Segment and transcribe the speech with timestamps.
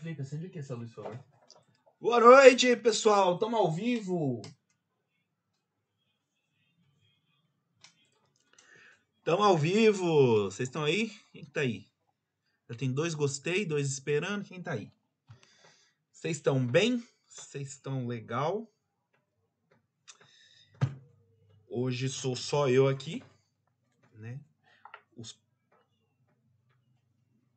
[0.00, 1.24] clica, acende aqui essa luz, por favor.
[2.00, 3.34] Boa noite, pessoal.
[3.34, 4.40] Estamos ao vivo.
[9.18, 10.44] Estamos ao vivo.
[10.44, 11.10] Vocês estão aí?
[11.30, 11.86] Quem que tá aí?
[12.68, 14.46] Já tem dois gostei, dois esperando.
[14.46, 14.90] Quem tá aí?
[16.10, 17.06] Vocês estão bem?
[17.28, 18.72] Vocês estão legal?
[21.68, 23.22] Hoje sou só eu aqui,
[24.14, 24.40] né?
[25.14, 25.38] Os...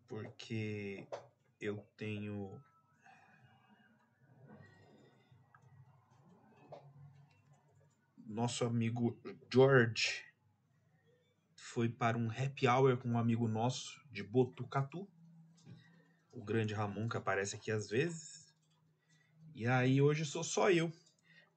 [0.08, 1.08] Porque
[1.64, 2.62] eu tenho
[8.26, 9.18] nosso amigo
[9.52, 10.26] George
[11.56, 15.08] foi para um happy hour com um amigo nosso de Botucatu,
[16.34, 18.54] o grande Ramon que aparece aqui às vezes.
[19.56, 20.92] E aí hoje sou só eu,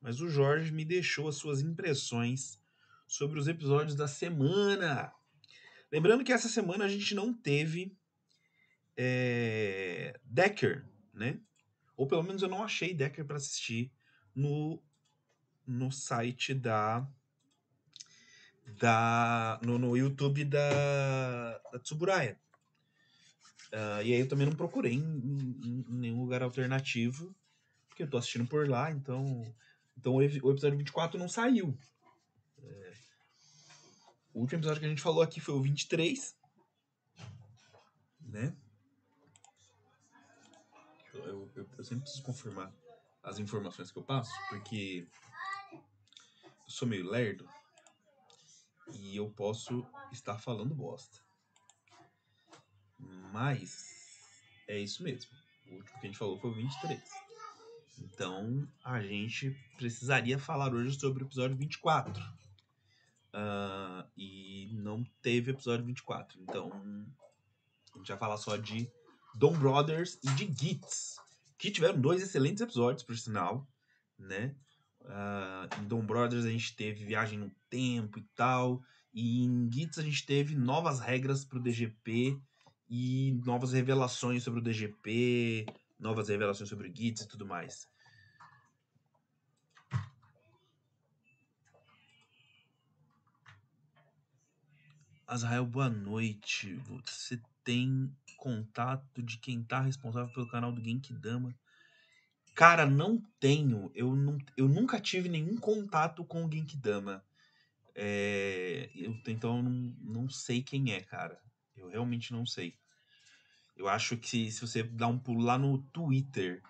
[0.00, 2.62] mas o Jorge me deixou as suas impressões
[3.08, 5.12] sobre os episódios da semana.
[5.90, 7.98] Lembrando que essa semana a gente não teve
[8.96, 11.40] é, Decker, né?
[11.96, 13.92] Ou pelo menos eu não achei Decker para assistir
[14.34, 14.82] no
[15.66, 17.06] no site da.
[18.78, 22.38] da no, no YouTube da, da Tsuburaya.
[23.72, 27.34] Uh, e aí eu também não procurei em, em, em, nenhum lugar alternativo,
[27.88, 29.42] porque eu tô assistindo por lá, então.
[29.98, 31.76] Então o, episódio 24 não saiu.
[32.62, 32.92] É,
[34.32, 36.36] o último episódio que a gente falou aqui foi o 23.
[38.20, 38.54] Né?
[41.26, 42.72] Eu, eu, eu sempre preciso confirmar
[43.22, 45.06] as informações que eu passo, porque
[45.72, 45.80] eu
[46.68, 47.48] sou meio lerdo
[48.94, 51.18] e eu posso estar falando bosta.
[53.32, 53.84] Mas
[54.68, 55.30] é isso mesmo.
[55.66, 57.02] O último que a gente falou foi o 23.
[57.98, 62.22] Então a gente precisaria falar hoje sobre o episódio 24.
[63.34, 66.40] Uh, e não teve episódio 24.
[66.40, 66.70] Então
[67.92, 68.90] a gente vai falar só de
[69.36, 71.16] Dom Brothers e de Gits.
[71.58, 73.68] Que tiveram dois excelentes episódios, por sinal.
[74.18, 74.54] Né?
[75.02, 78.82] Uh, em Dom Brothers a gente teve viagem no tempo e tal.
[79.12, 82.40] E em Gits a gente teve novas regras para o DGP
[82.88, 85.66] e novas revelações sobre o DGP,
[85.98, 87.86] novas revelações sobre o Gits e tudo mais.
[95.26, 96.80] Azrael, boa noite.
[97.04, 101.54] Você tem contato de quem está responsável pelo canal do Genkidama?
[102.54, 103.90] Cara, não tenho.
[103.94, 107.24] Eu, não, eu nunca tive nenhum contato com o Genkidama.
[107.94, 111.38] É, eu, então eu não, não sei quem é, cara.
[111.76, 112.74] Eu realmente não sei.
[113.76, 116.62] Eu acho que se você dar um pulo lá no Twitter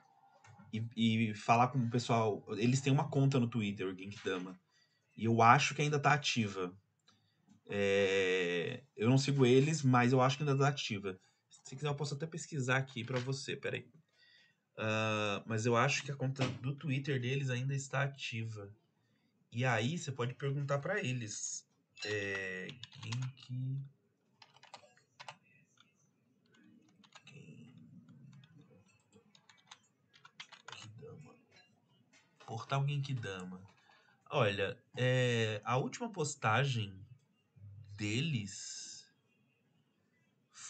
[0.73, 2.45] e, e falar com o pessoal.
[2.57, 4.59] Eles têm uma conta no Twitter, o Genkidama.
[5.17, 6.73] E eu acho que ainda tá ativa.
[7.69, 11.19] É, eu não sigo eles, mas eu acho que ainda tá ativa.
[11.67, 13.57] Se quiser, eu posso até pesquisar aqui para você.
[13.57, 13.91] Peraí.
[14.79, 18.73] Uh, mas eu acho que a conta do Twitter deles ainda está ativa.
[19.51, 21.67] E aí você pode perguntar para eles.
[22.05, 22.69] É,
[23.03, 23.11] que.
[30.77, 31.35] Genkidama.
[32.47, 33.61] Portal Genkidama.
[34.31, 37.05] Olha, é, a última postagem
[37.97, 38.96] deles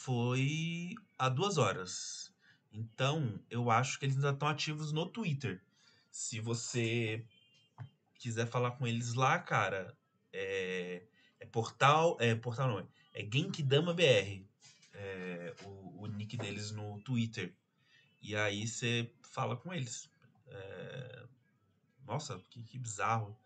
[0.07, 2.33] foi há duas horas.
[2.73, 5.61] Então, eu acho que eles ainda estão ativos no Twitter.
[6.13, 7.27] Se você
[8.15, 9.99] quiser falar com eles lá, cara,
[10.33, 11.03] é,
[11.41, 14.45] é portal, é portal não, é Genkidama BR,
[14.95, 17.53] é, o, o, nick deles no Twitter.
[18.23, 20.09] E aí você fala com eles.
[20.47, 21.27] É,
[22.07, 23.37] nossa, que, que bizarro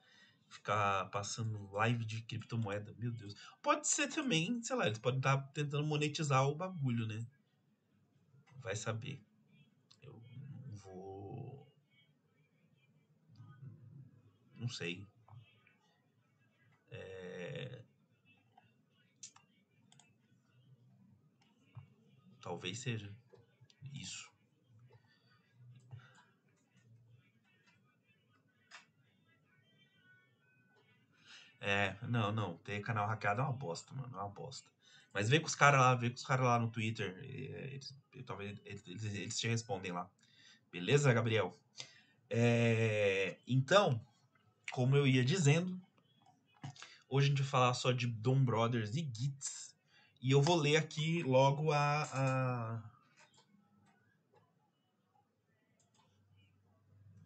[0.50, 3.34] ficar passando live de criptomoeda, meu Deus.
[3.62, 7.24] Pode ser também, sei lá, eles podem estar tentando monetizar o bagulho, né?
[8.60, 9.22] vai saber.
[10.02, 10.22] Eu
[10.66, 11.72] não vou.
[14.54, 15.06] Não sei.
[16.90, 17.82] É...
[22.40, 23.14] Talvez seja
[23.92, 24.29] isso.
[31.60, 32.56] É, não, não.
[32.58, 34.10] Ter canal hackeado é uma bosta, mano.
[34.14, 34.68] É uma bosta.
[35.12, 37.18] Mas vê com os caras lá, vê com os caras lá no Twitter.
[37.22, 40.08] Eles, talvez eles, eles, eles, te respondem lá.
[40.72, 41.56] Beleza, Gabriel?
[42.28, 44.00] É, então,
[44.70, 45.80] como eu ia dizendo,
[47.08, 49.74] hoje a gente vai falar só de Dom Brothers e Gits.
[50.22, 52.82] E eu vou ler aqui logo a, a...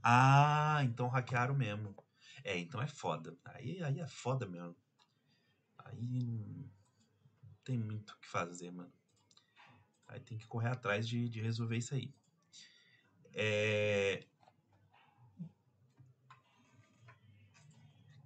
[0.03, 1.95] Ah, então hackearam mesmo.
[2.45, 3.37] É, então é foda.
[3.43, 4.77] Aí, aí é foda mesmo.
[5.79, 6.71] Aí
[7.65, 8.93] tem muito o que fazer, mano.
[10.07, 12.15] Aí tem que correr atrás de, de resolver isso aí.
[13.33, 14.27] É...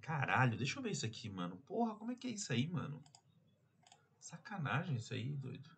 [0.01, 1.57] Caralho, deixa eu ver isso aqui, mano.
[1.65, 3.01] Porra, como é que é isso aí, mano?
[4.19, 5.69] Sacanagem isso aí, doido.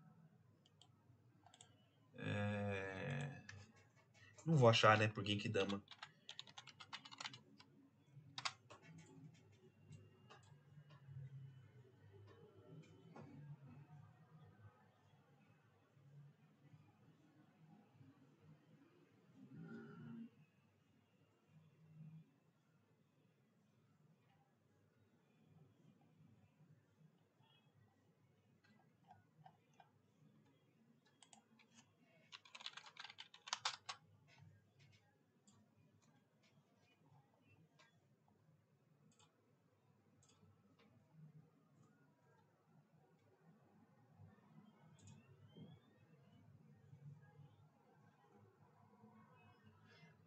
[2.16, 3.44] É...
[4.46, 5.82] Não vou achar, né, por Genkidama.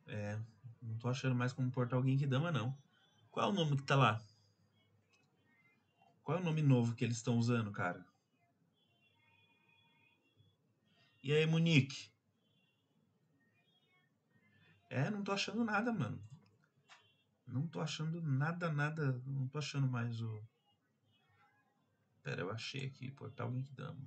[0.06, 0.38] É,
[0.80, 2.74] não tô achando mais como portal Genkidama, não.
[3.30, 4.24] Qual é o nome que tá lá?
[6.22, 8.02] Qual é o nome novo que eles estão usando, cara?
[11.22, 12.10] E aí, Monique?
[14.88, 16.18] É, não tô achando nada, mano.
[17.46, 19.20] Não tô achando nada, nada.
[19.26, 20.42] Não tô achando mais o.
[22.22, 23.10] Pera, eu achei aqui.
[23.10, 24.00] Portal Genkidama.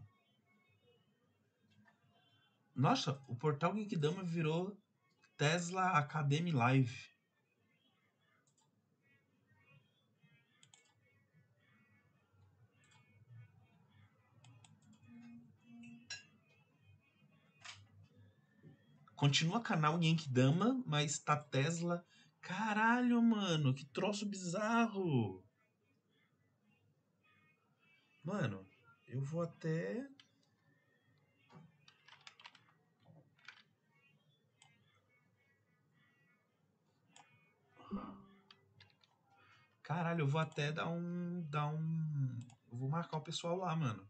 [2.74, 4.76] Nossa, o portal Genkidama virou
[5.38, 7.16] Tesla Academy Live.
[19.16, 22.04] Continua canal Genkidama, mas tá Tesla.
[22.42, 25.44] Caralho, mano, que troço bizarro.
[28.24, 28.68] Mano,
[29.06, 30.08] eu vou até
[39.88, 41.42] Caralho, eu vou até dar um.
[41.50, 42.44] dar um.
[42.70, 44.06] Eu vou marcar o pessoal lá, mano.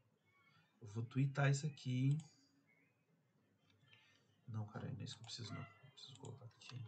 [0.82, 2.18] Eu vou twittar isso aqui.
[4.48, 5.64] Não, cara, não é isso que eu preciso não.
[5.94, 6.84] Preciso colocar aqui.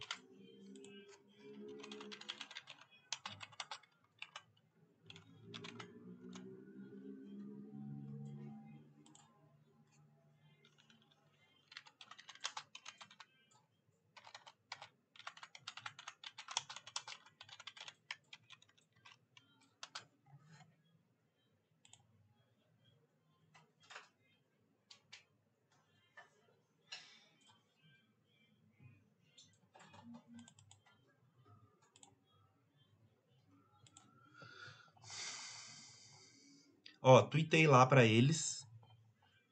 [37.10, 38.64] Ó, tuitei lá pra eles.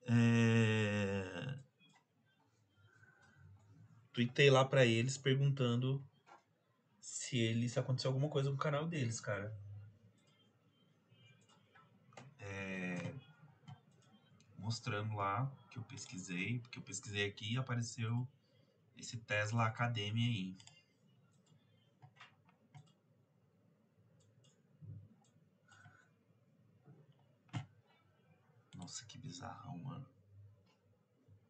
[0.06, 1.58] É...
[4.12, 6.00] Tuitei lá pra eles perguntando
[7.00, 9.52] se eles se aconteceu alguma coisa com o canal deles, cara.
[12.38, 13.12] É...
[14.56, 18.24] Mostrando lá que eu pesquisei, porque eu pesquisei aqui e apareceu
[18.96, 20.56] esse Tesla Academy aí.
[28.88, 30.08] Nossa, que bizarrão, mano.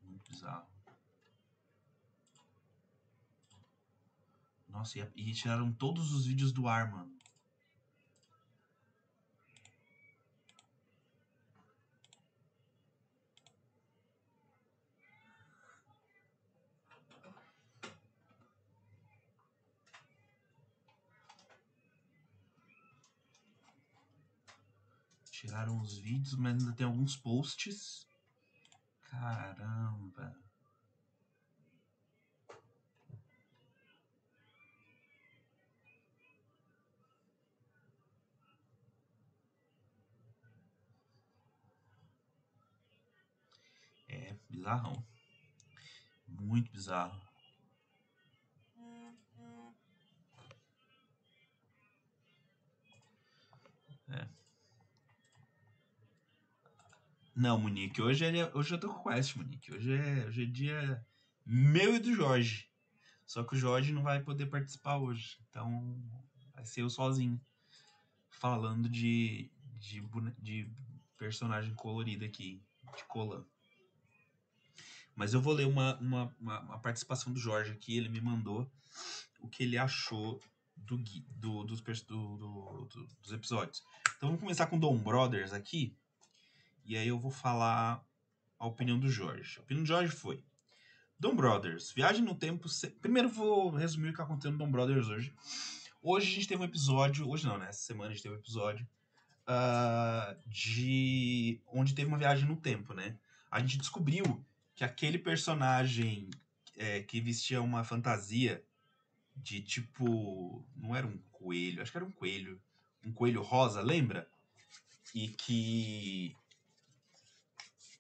[0.03, 0.67] Muito bizarro.
[4.67, 7.17] Nossa, e, e retiraram todos os vídeos do ar, mano.
[25.89, 28.07] Os vídeos, mas ainda tem alguns posts.
[29.01, 30.39] Caramba.
[44.11, 45.03] É bizarrão.
[46.27, 47.19] Muito bizarro.
[54.11, 54.38] É.
[57.39, 59.73] Não, Monique, hoje, é, hoje eu tô com Quest, Monique.
[59.73, 61.07] Hoje é, hoje é dia
[61.47, 62.69] meu e do Jorge.
[63.25, 65.39] Só que o Jorge não vai poder participar hoje.
[65.49, 66.03] Então
[66.53, 67.41] vai ser eu sozinho.
[68.29, 70.03] Falando de, de,
[70.41, 70.69] de
[71.17, 72.61] personagem colorido aqui,
[72.97, 73.45] de Colan.
[75.15, 77.97] Mas eu vou ler uma, uma, uma, uma, participação do Jorge aqui.
[77.97, 78.69] Ele me mandou
[79.39, 80.43] o que ele achou
[80.77, 80.97] do,
[81.37, 82.89] do, dos, do, do,
[83.23, 83.85] dos episódios.
[84.17, 85.97] Então vamos começar com Dom Brothers aqui.
[86.89, 88.03] E aí eu vou falar
[88.59, 89.59] a opinião do Jorge.
[89.59, 90.43] A opinião do Jorge foi:
[91.21, 91.93] Dom Brothers.
[91.93, 92.67] Viagem no tempo.
[92.67, 92.89] Se...
[92.89, 95.35] Primeiro vou resumir o que aconteceu no Dom Brothers hoje.
[96.03, 97.29] Hoje a gente teve um episódio.
[97.29, 97.69] Hoje não, né?
[97.69, 98.89] Essa semana a gente teve um episódio.
[99.47, 101.61] Uh, de.
[101.67, 103.19] Onde teve uma viagem no tempo, né?
[103.51, 104.43] A gente descobriu
[104.75, 106.31] que aquele personagem
[106.75, 108.65] é, que vestia uma fantasia
[109.37, 110.65] de tipo.
[110.75, 112.59] Não era um coelho, acho que era um coelho.
[113.05, 114.27] Um coelho rosa, lembra?
[115.15, 116.35] E que.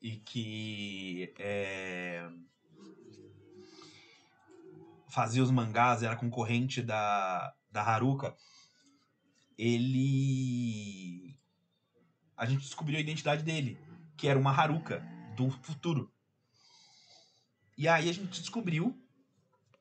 [0.00, 1.34] E que.
[1.38, 2.28] É,
[5.08, 8.36] fazia os mangás, era concorrente da, da Haruka.
[9.56, 11.36] Ele.
[12.36, 13.76] A gente descobriu a identidade dele,
[14.16, 15.02] que era uma Haruka
[15.36, 16.12] do futuro.
[17.76, 18.96] E aí a gente descobriu,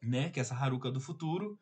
[0.01, 1.59] né, que essa Haruka do futuro,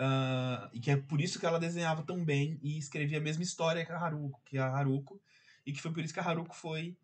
[0.00, 3.42] uh, e que é por isso que ela desenhava tão bem e escrevia a mesma
[3.42, 5.20] história que a Haruko, que a Haruko,
[5.64, 6.96] e que foi por isso que a Haruko foi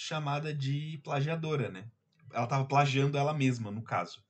[0.00, 1.90] chamada de plagiadora, né?
[2.32, 4.22] Ela estava plagiando ela mesma, no caso.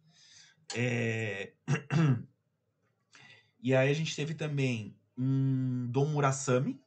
[0.75, 1.53] É...
[3.63, 6.83] e aí a gente teve também um Dom Murasami,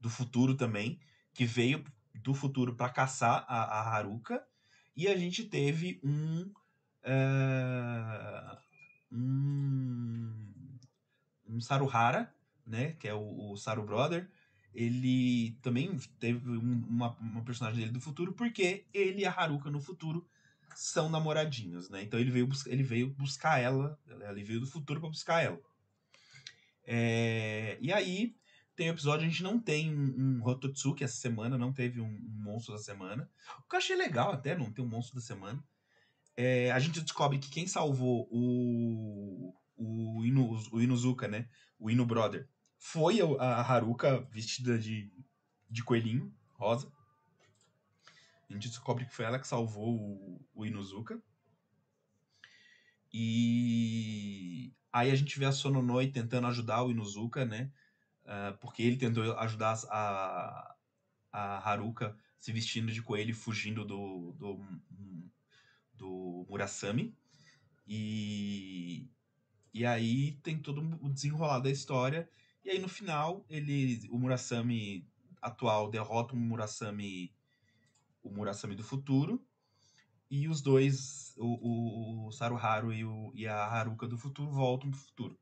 [0.00, 1.00] do futuro também,
[1.34, 4.46] que veio do futuro para caçar a, a Haruka.
[4.96, 6.42] E a gente teve um
[7.04, 8.58] uh,
[9.12, 10.78] um,
[11.48, 12.32] um Saruhara,
[12.64, 14.30] né, que é o, o Saru Brother,
[14.78, 19.70] ele também teve um, uma, uma personagem dele do futuro, porque ele e a Haruka
[19.70, 20.24] no futuro
[20.76, 22.02] são namoradinhos, né?
[22.02, 25.60] Então ele veio, ele veio buscar ela, ele veio do futuro para buscar ela.
[26.84, 28.36] É, e aí
[28.76, 32.42] tem o episódio, a gente não tem um, um essa semana, não teve um, um,
[32.44, 33.28] monstro da semana.
[33.58, 35.60] O que eu achei legal até não ter um monstro da semana
[36.38, 41.48] é, a gente descobre que quem salvou o, o, Inu, o Inuzuka, né?
[41.80, 45.12] O Inu Brother, foi a, Haruka vestida de,
[45.68, 46.90] de coelhinho rosa.
[48.48, 51.20] A gente descobre que foi ela que salvou o, o Inuzuka.
[53.12, 57.70] E aí a gente vê a Sononoi tentando ajudar o Inuzuka, né?
[58.24, 60.76] Uh, porque ele tentou ajudar a,
[61.32, 64.60] a Haruka se vestindo de coelho e fugindo do, do
[65.98, 67.14] do Murasami.
[67.86, 69.10] E,
[69.74, 72.30] e aí tem todo o desenrolar da história.
[72.64, 75.06] E aí no final, ele, o Murasami
[75.40, 77.34] atual derrota o Murasami,
[78.22, 79.44] o Murasami do futuro.
[80.30, 85.00] E os dois, o, o Saruharu e, o, e a Haruka do futuro, voltam pro
[85.00, 85.38] futuro.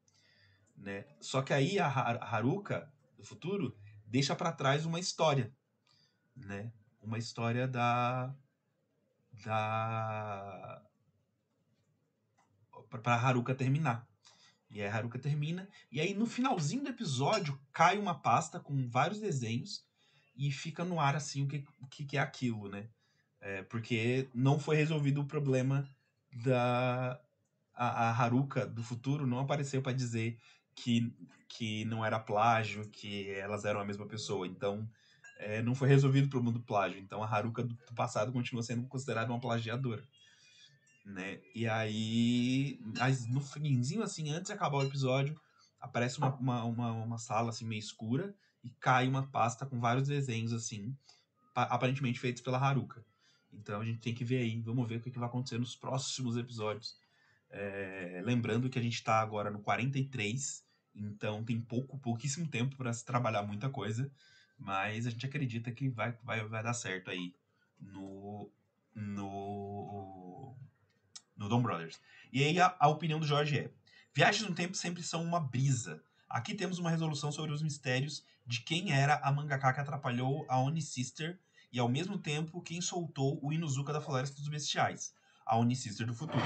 [0.76, 1.06] Né?
[1.20, 5.52] Só que aí a Haruka do futuro deixa para trás uma história,
[6.36, 6.72] né?
[7.02, 8.34] Uma história da
[9.44, 10.82] da
[12.90, 14.06] para Haruka terminar.
[14.76, 18.86] E aí a Haruka termina e aí no finalzinho do episódio cai uma pasta com
[18.88, 19.84] vários desenhos
[20.36, 22.86] e fica no ar assim o que, o que é aquilo, né?
[23.40, 25.88] É, porque não foi resolvido o problema
[26.44, 27.18] da
[27.74, 30.38] a, a Haruka do futuro não apareceu para dizer
[30.74, 31.10] que,
[31.48, 34.46] que não era plágio, que elas eram a mesma pessoa.
[34.46, 34.86] Então,
[35.38, 36.98] é, não foi resolvido o problema do plágio.
[36.98, 40.02] Então a Haruka do, do passado continua sendo considerada uma plagiadora.
[41.06, 41.40] Né?
[41.54, 42.80] E aí,
[43.28, 45.40] no finzinho, assim, antes de acabar o episódio,
[45.80, 48.34] aparece uma, uma, uma, uma, sala assim meio escura
[48.64, 50.96] e cai uma pasta com vários desenhos assim,
[51.54, 53.04] aparentemente feitos pela Haruka.
[53.52, 55.76] Então a gente tem que ver aí, vamos ver o que, que vai acontecer nos
[55.76, 56.98] próximos episódios.
[57.50, 62.92] É, lembrando que a gente está agora no 43, então tem pouco, pouquíssimo tempo para
[62.92, 64.10] se trabalhar muita coisa.
[64.58, 67.32] Mas a gente acredita que vai, vai, vai dar certo aí
[67.78, 68.50] no,
[68.92, 70.25] no,
[71.36, 72.00] no Dom Brothers.
[72.32, 73.70] E aí a, a opinião do Jorge é:
[74.14, 76.02] Viagens no tempo sempre são uma brisa.
[76.28, 80.58] Aqui temos uma resolução sobre os mistérios de quem era a mangaka que atrapalhou a
[80.58, 81.38] Oni Sister
[81.72, 85.12] e ao mesmo tempo quem soltou o Inuzuka da Floresta dos Bestiais,
[85.44, 86.42] a Oni Sister do futuro.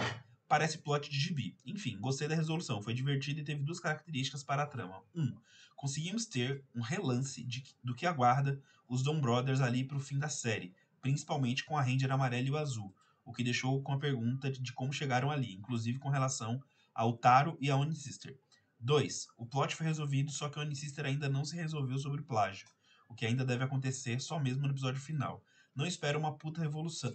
[0.48, 1.56] Parece plot de gibi.
[1.64, 5.02] Enfim, gostei da resolução, foi divertido e teve duas características para a trama.
[5.14, 5.36] Um,
[5.76, 10.18] conseguimos ter um relance de, do que aguarda os Dom Brothers ali para o fim
[10.18, 12.92] da série, principalmente com a Ranger amarela e o azul,
[13.30, 16.60] o que deixou com a pergunta de, de como chegaram ali, inclusive com relação
[16.92, 18.36] ao Taro e a Onisister.
[18.80, 19.28] 2.
[19.36, 22.66] O plot foi resolvido, só que a Onisister ainda não se resolveu sobre o plágio,
[23.08, 25.44] o que ainda deve acontecer só mesmo no episódio final.
[25.76, 26.60] Não espero uma puta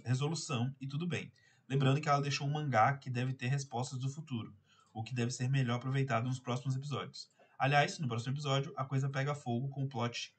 [0.04, 1.30] resolução e tudo bem.
[1.68, 4.56] Lembrando que ela deixou um mangá que deve ter respostas do futuro,
[4.94, 7.28] o que deve ser melhor aproveitado nos próximos episódios.
[7.58, 10.34] Aliás, no próximo episódio, a coisa pega fogo com o plot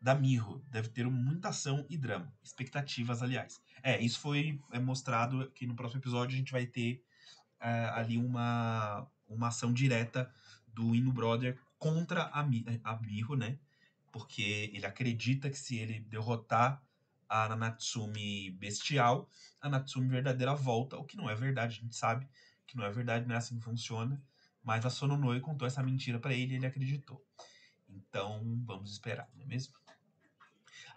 [0.00, 0.62] da Mirro.
[0.70, 2.32] Deve ter muita ação e drama.
[2.42, 3.60] Expectativas, aliás.
[3.82, 7.02] É, isso foi é, mostrado que no próximo episódio a gente vai ter
[7.60, 10.32] é, ali uma, uma ação direta
[10.66, 13.58] do Inu Brother contra a, a Mirro, né?
[14.12, 16.82] Porque ele acredita que se ele derrotar
[17.28, 19.28] a Natsumi bestial,
[19.60, 22.26] a Natsumi verdadeira volta, o que não é verdade, a gente sabe
[22.66, 24.22] que não é verdade, não é assim que funciona.
[24.62, 27.24] Mas a Sononoi contou essa mentira para ele e ele acreditou.
[27.88, 29.74] Então, vamos esperar, não é mesmo?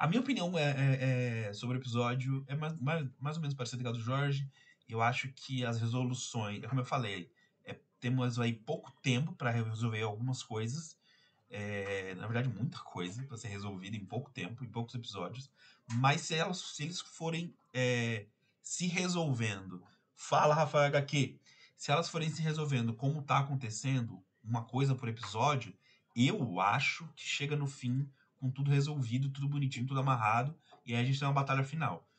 [0.01, 3.53] A minha opinião é, é, é sobre o episódio é mais, mais, mais ou menos
[3.53, 4.50] parecida com a do Jorge.
[4.89, 7.31] Eu acho que as resoluções, como eu falei,
[7.63, 10.98] é, temos aí pouco tempo para resolver algumas coisas.
[11.51, 15.51] É, na verdade, muita coisa para ser resolvida em pouco tempo, em poucos episódios.
[15.93, 18.25] Mas se, elas, se eles forem é,
[18.60, 19.84] se resolvendo,
[20.15, 21.39] fala Rafael HQ,
[21.77, 25.72] se elas forem se resolvendo como tá acontecendo, uma coisa por episódio,
[26.15, 28.10] eu acho que chega no fim
[28.41, 32.10] com tudo resolvido, tudo bonitinho, tudo amarrado, e aí a gente tem uma batalha final.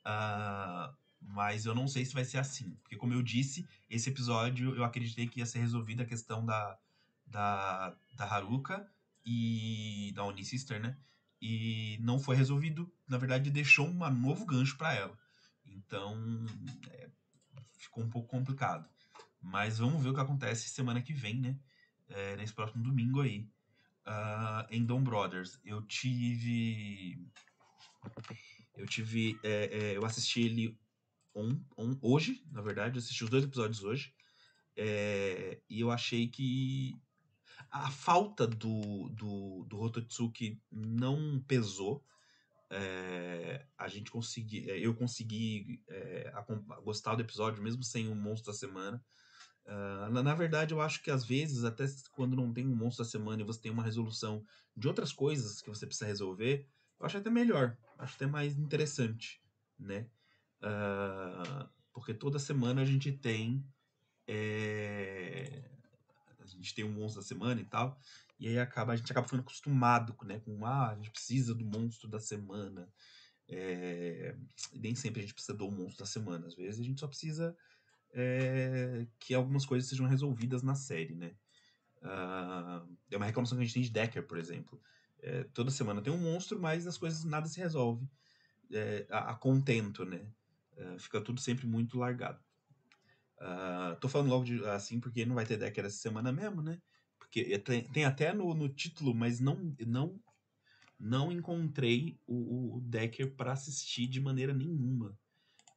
[0.00, 2.76] Uh, mas eu não sei se vai ser assim.
[2.82, 6.78] Porque, como eu disse, esse episódio eu acreditei que ia ser resolvida a questão da,
[7.26, 8.86] da, da Haruka
[9.24, 10.98] e da Oni Sister, né?
[11.40, 12.92] E não foi resolvido.
[13.08, 15.18] Na verdade, deixou um novo gancho para ela.
[15.64, 16.14] Então,
[16.90, 17.08] é,
[17.72, 18.86] ficou um pouco complicado.
[19.40, 21.56] Mas vamos ver o que acontece semana que vem, né?
[22.10, 23.48] É, nesse próximo domingo aí.
[24.06, 25.58] Uh, em Dom Brothers.
[25.64, 27.18] Eu tive.
[28.76, 29.38] Eu tive.
[29.42, 30.78] É, é, eu assisti ele
[31.34, 32.96] on, on, hoje, na verdade.
[32.96, 34.14] Eu assisti os dois episódios hoje.
[34.76, 36.94] É, e eu achei que
[37.70, 42.04] a falta do, do, do Rototsuki não pesou.
[42.72, 46.32] É, a gente consegui, eu consegui é,
[46.84, 49.04] gostar do episódio mesmo sem o monstro da semana.
[49.70, 53.04] Uh, na, na, verdade, eu acho que às vezes, até quando não tem um monstro
[53.04, 54.44] da semana e você tem uma resolução
[54.76, 56.66] de outras coisas que você precisa resolver,
[56.98, 59.40] eu acho até melhor, acho até mais interessante,
[59.78, 60.08] né?
[60.60, 63.64] Uh, porque toda semana a gente tem
[64.26, 65.62] é,
[66.38, 67.96] a gente tem um monstro da semana e tal,
[68.38, 71.64] e aí acaba a gente acaba ficando acostumado, né, com ah, a gente precisa do
[71.64, 72.88] monstro da semana.
[73.48, 74.36] É,
[74.72, 77.56] nem sempre a gente precisa do monstro da semana, às vezes a gente só precisa
[78.12, 81.32] é, que algumas coisas sejam resolvidas na série, né?
[82.02, 84.80] Uh, é uma reclamação que a gente tem de Decker, por exemplo.
[85.22, 88.08] É, toda semana tem um monstro, mas as coisas nada se resolve
[88.72, 90.26] é, a, a, contento, né?
[90.76, 92.40] É, fica tudo sempre muito largado.
[93.36, 96.80] Uh, tô falando logo de, assim porque não vai ter Decker essa semana mesmo, né?
[97.18, 100.20] Porque tem, tem até no, no título, mas não não
[100.98, 105.18] não encontrei o, o Decker para assistir de maneira nenhuma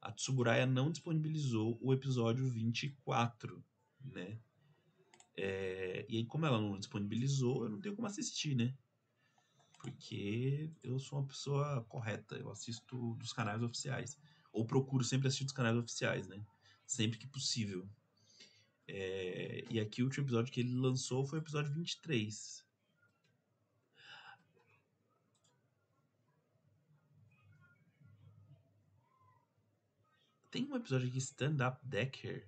[0.03, 3.63] a Tsuburaya não disponibilizou o episódio 24,
[4.03, 4.37] né?
[5.35, 8.75] É, e aí, como ela não disponibilizou, eu não tenho como assistir, né?
[9.79, 14.17] Porque eu sou uma pessoa correta, eu assisto dos canais oficiais.
[14.51, 16.45] Ou procuro sempre assistir dos canais oficiais, né?
[16.85, 17.87] Sempre que possível.
[18.87, 22.62] É, e aqui o último episódio que ele lançou foi o episódio 23.
[30.53, 32.47] Tem um episódio aqui, Stand Up Decker.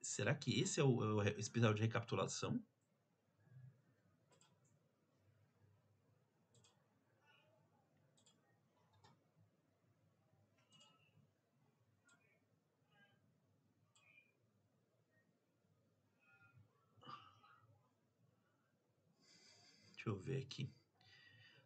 [0.00, 2.60] Será que esse é o, é o especial de recapitulação?
[19.92, 20.74] Deixa eu ver aqui.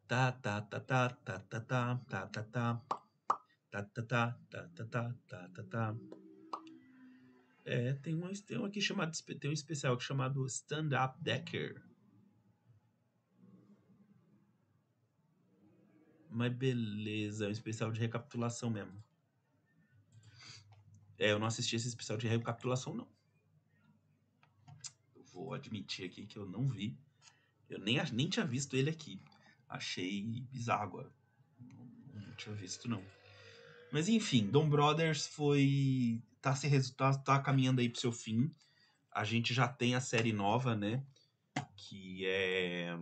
[0.07, 3.06] Tá, tá, tá, tá, tá, tá, tá, tá, tá, tá.
[3.71, 5.97] Tá, tá, tá, tá, tá, tá, tá, tá, tá.
[7.65, 11.83] É, tem um, tem um aqui chamado, tem um especial aqui chamado Stand Up Decker.
[16.31, 19.03] Mas beleza, é um especial de recapitulação mesmo.
[21.19, 23.09] É, eu não assisti esse especial de recapitulação, não.
[25.15, 26.97] Eu vou admitir aqui que eu não vi.
[27.69, 29.21] Eu nem, nem tinha visto ele aqui.
[29.69, 31.13] Achei bizarro agora.
[31.59, 33.03] Não, não tinha visto, não.
[33.97, 36.23] Mas enfim, Dom Brothers foi.
[36.43, 38.55] tá, se, tá, tá caminhando aí pro seu fim.
[39.11, 41.03] A gente já tem a série nova, né?
[41.75, 42.95] Que é.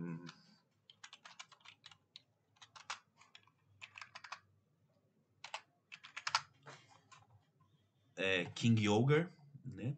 [8.15, 9.27] é King Ogre,
[9.65, 9.97] né?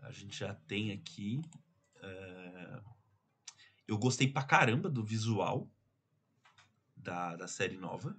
[0.00, 1.42] A gente já tem aqui.
[2.00, 2.80] É...
[3.88, 5.68] Eu gostei pra caramba do visual
[6.96, 8.16] da, da série nova.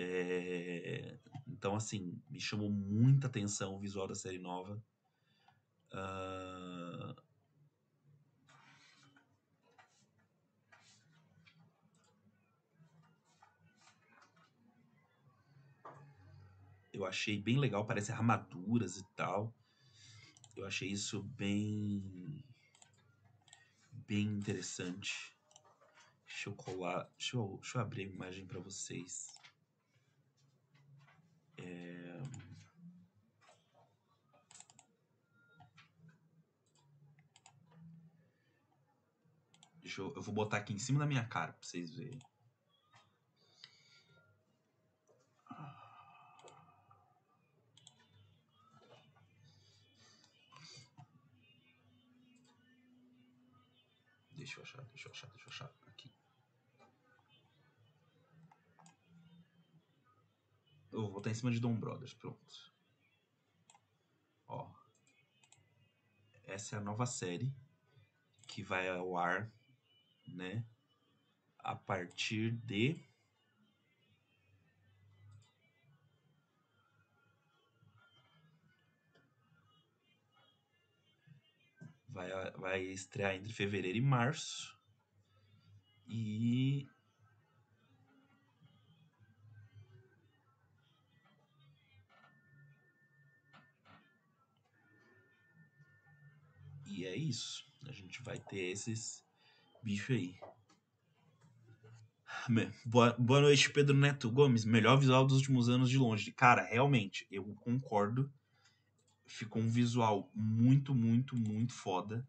[0.00, 1.18] É...
[1.48, 4.80] Então, assim, me chamou muita atenção o visual da série nova.
[5.92, 7.20] Uh...
[16.92, 19.54] Eu achei bem legal, parece armaduras e tal.
[20.56, 22.44] Eu achei isso bem
[23.92, 25.36] bem interessante.
[26.26, 27.08] Deixa eu colar.
[27.16, 29.37] Deixa eu, deixa eu abrir a imagem para vocês.
[39.98, 42.20] Deixa eu, eu vou botar aqui em cima da minha cara pra vocês verem.
[54.36, 55.72] Deixa eu achar, deixa eu achar, deixa eu achar.
[55.88, 56.14] Aqui.
[60.92, 62.72] Eu vou botar em cima de Dom Brothers, pronto.
[64.46, 64.72] Ó.
[66.44, 67.52] Essa é a nova série
[68.46, 69.52] que vai ao ar,
[70.34, 70.64] né?
[71.58, 73.08] A partir de
[82.18, 84.76] vai, vai estrear entre fevereiro e março.
[86.08, 86.88] E.
[96.86, 97.64] E é isso.
[97.86, 99.27] A gente vai ter esses
[99.82, 100.34] bichos aí.
[102.84, 104.64] Boa, boa noite, Pedro Neto Gomes.
[104.64, 106.32] Melhor visual dos últimos anos de longe.
[106.32, 108.30] Cara, realmente, eu concordo
[109.28, 112.26] ficou um visual muito, muito, muito foda.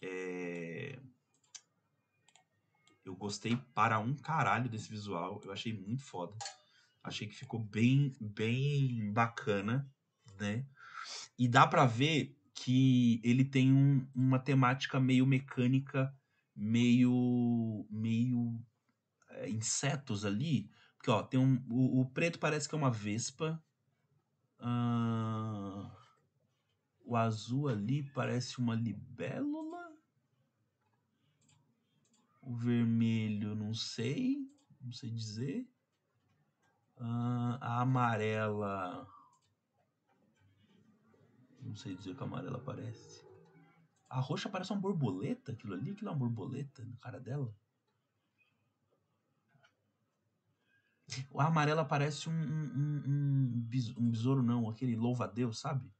[0.00, 0.98] É...
[3.04, 5.40] Eu gostei para um caralho desse visual.
[5.44, 6.36] Eu achei muito foda.
[7.02, 9.90] Achei que ficou bem, bem bacana,
[10.38, 10.64] né?
[11.38, 16.14] E dá para ver que ele tem um, uma temática meio mecânica,
[16.54, 18.60] meio, meio
[19.30, 20.70] é, insetos ali.
[20.96, 23.62] Porque ó, tem um, o, o, preto parece que é uma vespa.
[24.60, 25.90] Uh...
[27.04, 29.92] O azul ali parece uma libélula.
[32.40, 34.48] O vermelho, não sei.
[34.80, 35.68] Não sei dizer.
[36.96, 39.08] Uh, a amarela.
[41.60, 43.31] Não sei dizer o que a amarela parece.
[44.12, 45.52] A roxa parece uma borboleta.
[45.52, 47.50] Aquilo ali, aquilo é uma borboleta na cara dela.
[51.38, 54.68] A amarela parece um, um, um, um besouro, não.
[54.68, 55.90] Aquele louva-a-Deus, sabe?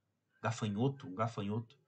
[0.42, 1.79] gafanhoto, um gafanhoto.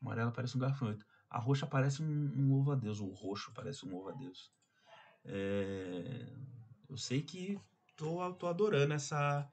[0.00, 1.06] O amarelo parece um gafanhoto.
[1.30, 2.98] A roxa parece um, um louva-a-Deus.
[3.00, 4.50] O roxo parece um louva-a-Deus.
[5.24, 6.36] É...
[6.88, 7.60] Eu sei que
[7.96, 9.48] tô, tô adorando essa,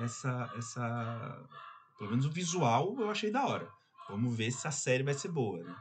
[0.00, 1.48] essa, essa...
[1.96, 3.77] Pelo menos o visual eu achei da hora.
[4.08, 5.76] Vamos ver se a série vai ser boa, né?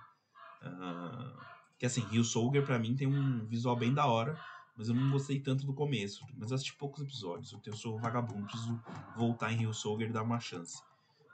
[0.63, 1.40] Uh,
[1.78, 4.40] que assim, Rio Soldier pra mim tem um visual bem da hora,
[4.76, 6.26] mas eu não gostei tanto do começo.
[6.36, 7.56] Mas eu assisti poucos episódios.
[7.66, 8.80] Eu sou vagabundo, preciso
[9.16, 10.82] voltar em Rio Soldier e dar uma chance.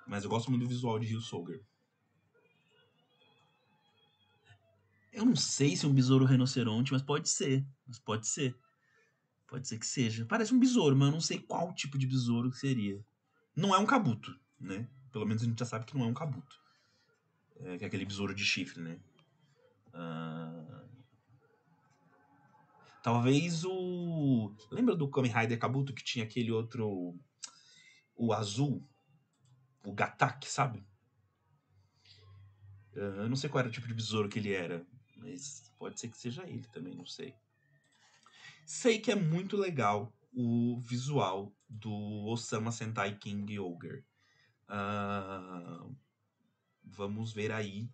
[0.08, 1.62] Mas eu gosto muito do visual de Rio Soldier.
[5.12, 7.65] Eu não sei se é um besouro rinoceronte, mas pode ser.
[7.88, 8.58] Mas pode ser.
[9.47, 10.25] Pode ser que seja.
[10.25, 12.99] Parece um besouro, mas eu não sei qual tipo de besouro que seria.
[13.56, 14.89] Não é um cabuto, né?
[15.12, 16.62] Pelo menos a gente já sabe que não é um cabuto.
[17.61, 18.99] É, que é aquele besouro de chifre, né?
[19.93, 20.83] Ah...
[23.01, 24.55] Talvez o.
[24.71, 27.19] Lembra do Kamen Rider Kabuto que tinha aquele outro.
[28.15, 28.87] O azul?
[29.83, 30.83] o Gatak, sabe?
[32.93, 34.85] Eu não sei qual era o tipo de besouro que ele era,
[35.17, 37.35] mas pode ser que seja ele também, não sei.
[38.65, 41.91] Sei que é muito legal o visual do
[42.25, 44.05] Osama Sentai King Ogre.
[44.69, 45.93] Uh,
[46.83, 47.89] vamos ver aí.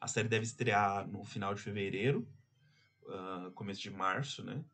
[0.00, 2.28] A série deve estrear no final de fevereiro,
[3.02, 4.64] uh, começo de março, né?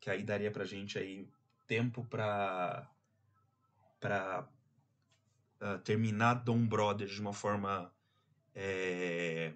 [0.00, 1.28] Que aí daria pra gente aí
[1.66, 2.90] tempo pra,
[4.00, 4.48] pra
[5.60, 7.92] uh, terminar Dom Brothers de uma forma
[8.54, 9.54] é,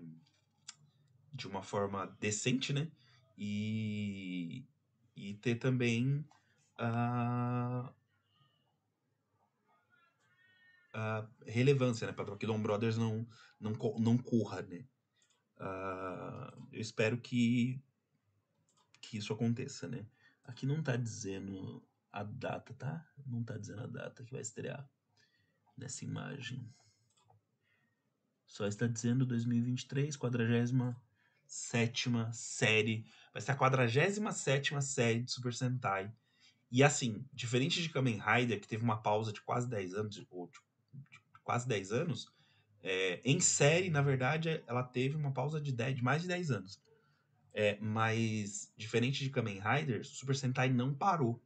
[1.32, 2.90] de uma forma decente, né?
[3.37, 4.64] E,
[5.14, 6.24] e ter também
[6.78, 7.92] a,
[10.96, 12.12] a relevância, né?
[12.12, 13.28] Para que Dom Brothers não,
[13.61, 14.87] não, não corra, né?
[15.59, 17.78] Uh, eu espero que,
[19.00, 20.06] que isso aconteça, né?
[20.44, 23.06] Aqui não tá dizendo a data, tá?
[23.26, 24.88] Não tá dizendo a data que vai estrear
[25.76, 26.66] nessa imagem.
[28.46, 30.74] Só está dizendo 2023, 47
[32.32, 33.04] série.
[33.35, 36.11] Vai ser a 47 série de Super Sentai.
[36.70, 40.48] E assim, diferente de Kamen Rider, que teve uma pausa de quase 10 anos, ou
[40.48, 40.61] de, de
[41.46, 42.28] quase 10 anos,
[42.82, 46.50] é, em série, na verdade, ela teve uma pausa de, 10, de mais de 10
[46.50, 46.82] anos.
[47.54, 51.40] É, mas, diferente de Kamen Rider, Super Sentai não parou.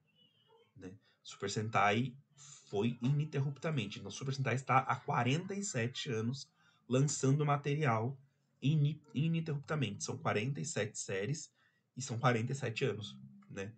[0.75, 0.93] Né?
[1.23, 3.99] Super Sentai foi ininterruptamente.
[3.99, 6.51] Então, Super Sentai está há 47 anos
[6.89, 8.19] lançando material
[8.61, 10.03] ininterruptamente.
[10.03, 11.53] São 47 séries
[11.97, 13.17] E são 47 anos,
[13.49, 13.73] né?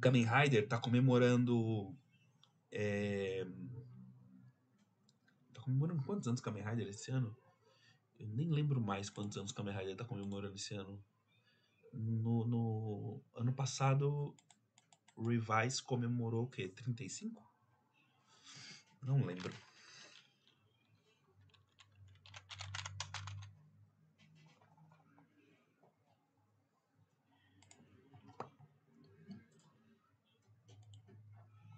[0.00, 1.94] Kamen Rider tá comemorando.
[2.72, 3.46] É...
[5.70, 7.36] Comemorando quantos anos Kamen Rider esse ano?
[8.18, 11.00] Eu nem lembro mais quantos anos Kamen Rider tá comemorando esse ano.
[11.92, 14.34] No, no ano passado,
[15.16, 16.68] Revise comemorou o quê?
[16.68, 17.40] 35?
[19.02, 19.54] Não lembro.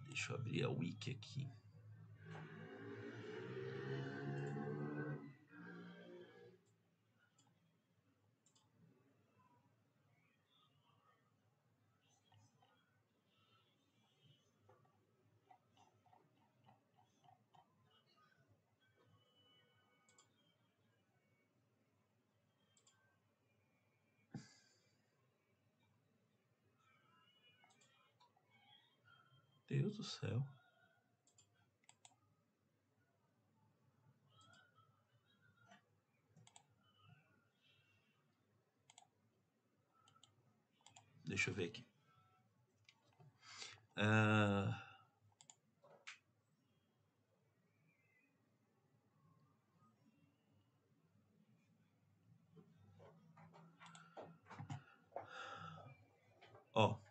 [0.09, 1.62] Deixa eu abrir a wiki aqui.
[30.23, 30.41] Céu.
[41.25, 41.85] Deixa eu ver aqui.
[43.97, 44.73] Uh...
[56.75, 57.03] Ó.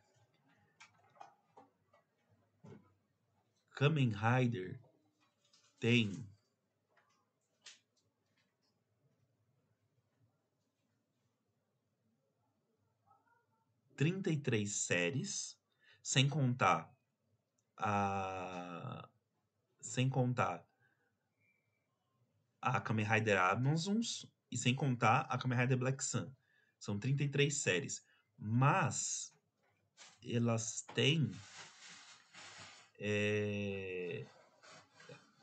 [3.81, 4.79] Kamen Rider
[5.79, 6.29] tem
[13.95, 15.59] trinta e três séries,
[16.03, 16.95] sem contar
[17.75, 19.09] a
[19.81, 20.63] sem contar
[22.61, 26.31] a Kamen Rider Amazons e sem contar a Kamen Rider Black Sun.
[26.77, 28.05] São 33 séries,
[28.37, 29.35] mas
[30.23, 31.31] elas têm
[33.01, 34.25] é...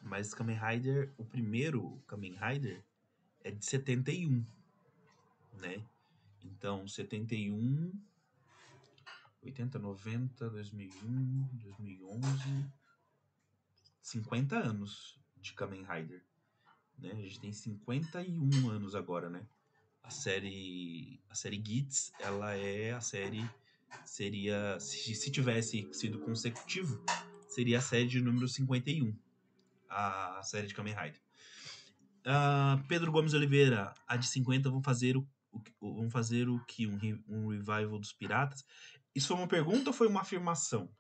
[0.01, 2.83] Mas Kamen Rider, o primeiro Kamen Rider
[3.43, 4.45] é de 71,
[5.55, 5.85] né?
[6.45, 7.93] Então, 71,
[9.43, 12.71] 80, 90, 2001, 2011,
[14.01, 16.23] 50 anos de Kamen Rider.
[16.97, 17.11] Né?
[17.11, 19.45] A gente tem 51 anos agora, né?
[20.03, 23.45] A série, a série Gits, ela é a série
[24.05, 27.03] seria se, se tivesse sido consecutivo,
[27.49, 29.17] seria a série número 51,
[29.89, 31.21] a série de Kamen Rider.
[32.21, 35.27] Uh, Pedro Gomes Oliveira, a de 50 vão fazer o,
[35.81, 36.87] o vão fazer o que?
[36.87, 38.65] Um, um revival dos piratas?
[39.15, 40.91] Isso foi uma pergunta ou foi uma afirmação?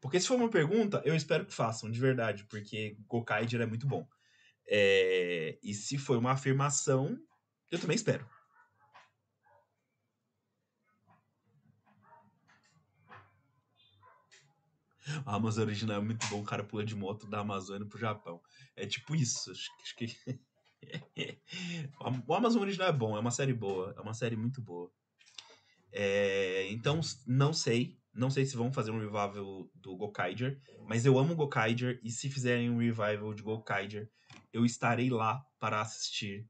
[0.00, 3.86] Porque se for uma pergunta, eu espero que façam, de verdade, porque Gokaiger é muito
[3.86, 4.08] bom.
[4.66, 7.18] É, e se foi uma afirmação,
[7.70, 8.26] eu também espero.
[15.26, 18.40] A Amazônia original é muito bom, o cara pula de moto da Amazônia pro Japão.
[18.76, 19.50] É tipo isso.
[19.50, 20.16] Acho, acho que.
[22.26, 24.90] o Amazon original é bom, é uma série boa, é uma série muito boa.
[25.92, 27.98] É, então, não sei.
[28.12, 32.28] Não sei se vão fazer um revival do Gokaiger, mas eu amo Gokaiger e se
[32.28, 34.10] fizerem um revival de Gokaiger,
[34.52, 36.44] eu estarei lá para assistir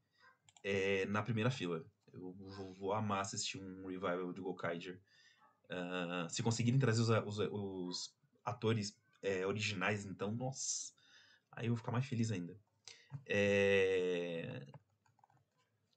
[0.65, 1.85] é, na primeira fila.
[2.15, 4.99] Eu vou, vou, amar assistir um revival de Gokaiger.
[5.71, 8.20] Uh, se conseguirem trazer os, os, os
[8.51, 10.93] atores é, originais, então, nossa,
[11.53, 12.57] aí eu vou ficar mais feliz ainda.
[13.27, 14.67] É...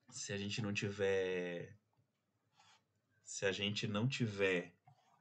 [0.10, 1.76] Se a gente não tiver.
[3.24, 4.76] Se a gente não tiver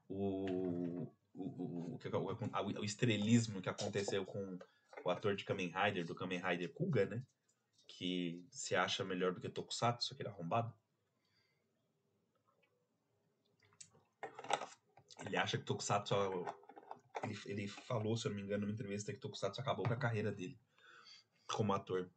[0.08, 4.58] o, o, o, o, o estrelismo que aconteceu com
[5.04, 7.22] o ator de Kamen Rider, do Kamen Rider Kuga, né?
[7.86, 10.74] Que se acha melhor do que Tokusatsu, aquele arrombado.
[15.24, 16.14] Ele acha que Tokusatsu
[17.22, 19.96] ele, ele falou, se eu não me engano, numa entrevista que Tokusatsu acabou com a
[19.96, 20.58] carreira dele
[21.46, 22.10] como ator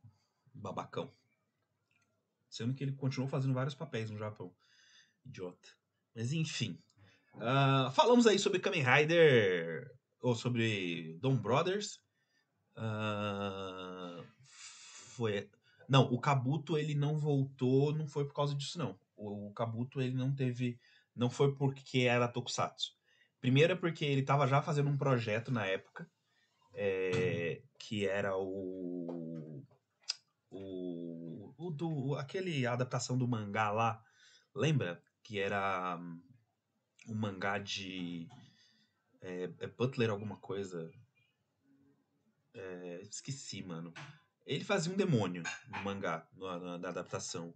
[0.53, 1.13] babacão.
[2.49, 4.55] Sendo que ele continuou fazendo vários papéis no Japão.
[5.25, 5.69] Idiota.
[6.15, 6.81] Mas enfim.
[7.33, 11.99] Uh, falamos aí sobre Kamen Rider, ou sobre Don Brothers.
[12.77, 15.49] Uh, foi.
[15.87, 18.97] Não, o Kabuto ele não voltou, não foi por causa disso, não.
[19.15, 20.79] O, o Kabuto ele não teve.
[21.13, 22.94] Não foi porque era Tokusatsu.
[23.45, 26.09] Primeiro é porque ele estava já fazendo um projeto na época,
[26.73, 29.63] é, que era o.
[30.49, 34.03] O, o do, aquele adaptação do mangá lá,
[34.55, 34.99] lembra?
[35.21, 35.95] Que era
[37.07, 38.27] um mangá de.
[39.21, 40.89] É, é Butler alguma coisa.
[42.51, 43.93] É, esqueci, mano.
[44.43, 47.53] Ele fazia um demônio no mangá, na, na adaptação.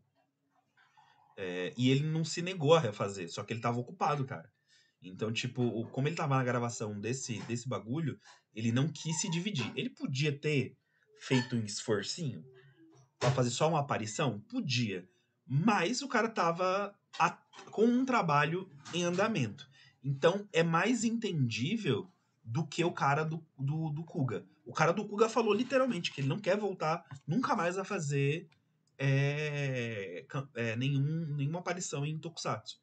[1.36, 4.54] É, e ele não se negou a refazer, só que ele tava ocupado, cara.
[5.02, 8.20] Então, tipo, como ele tava na gravação desse, desse bagulho,
[8.54, 9.72] ele não quis se dividir.
[9.76, 10.76] Ele podia ter
[11.20, 12.44] feito um esforcinho
[13.18, 14.40] pra fazer só uma aparição?
[14.42, 15.08] Podia.
[15.48, 17.32] Mas o cara tava a,
[17.72, 19.68] com um trabalho em andamento.
[20.04, 22.10] Então é mais entendível
[22.44, 24.46] do que o cara do, do, do Kuga.
[24.66, 28.48] O cara do Kuga falou literalmente que ele não quer voltar nunca mais a fazer
[28.98, 32.80] é, é, nenhum, nenhuma aparição em Tokusatsu.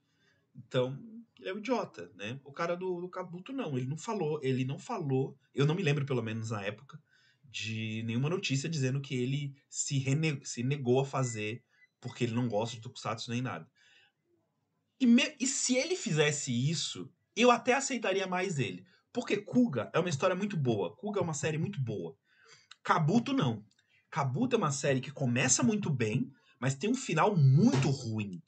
[0.57, 0.99] Então,
[1.39, 2.41] ele é um idiota, né?
[2.45, 5.83] O cara do, do Kabuto não, ele não falou, ele não falou, eu não me
[5.83, 7.01] lembro pelo menos na época,
[7.45, 11.63] de nenhuma notícia dizendo que ele se, rene, se negou a fazer
[12.01, 13.69] porque ele não gosta de Tokusatsu nem nada.
[15.01, 18.87] E, me, e se ele fizesse isso, eu até aceitaria mais ele.
[19.13, 20.95] Porque Kuga é uma história muito boa.
[20.97, 22.17] Kuga é uma série muito boa.
[22.83, 23.65] Kabuto não.
[24.11, 28.43] Kabuto é uma série que começa muito bem, mas tem um final muito ruim.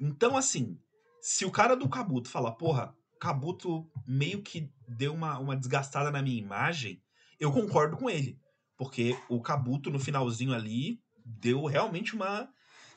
[0.00, 0.78] Então, assim,
[1.22, 6.20] se o cara do Kabuto falar, porra, Kabuto meio que deu uma, uma desgastada na
[6.20, 7.00] minha imagem,
[7.38, 8.40] eu concordo com ele.
[8.76, 12.52] Porque o Kabuto, no finalzinho ali, deu realmente uma,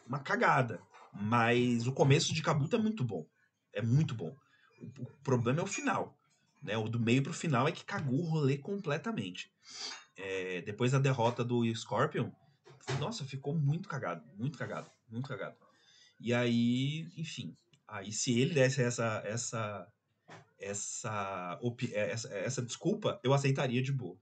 [0.08, 0.82] uma cagada.
[1.14, 3.28] Mas o começo de Kabuto é muito bom.
[3.72, 4.36] É muito bom.
[4.82, 6.18] O, problema é o final.
[6.64, 6.76] Né?
[6.76, 9.52] O do meio pro final é que cagou o rolê completamente.
[10.18, 12.32] É, depois da derrota do Scorpion,
[13.00, 14.26] nossa, ficou muito cagado.
[14.36, 14.90] Muito cagado.
[15.08, 15.56] Muito cagado.
[16.20, 17.56] E aí, enfim.
[17.96, 19.88] Aí se ele desse essa essa
[20.60, 21.60] essa,
[21.94, 24.18] essa, essa desculpa, eu aceitaria de boa.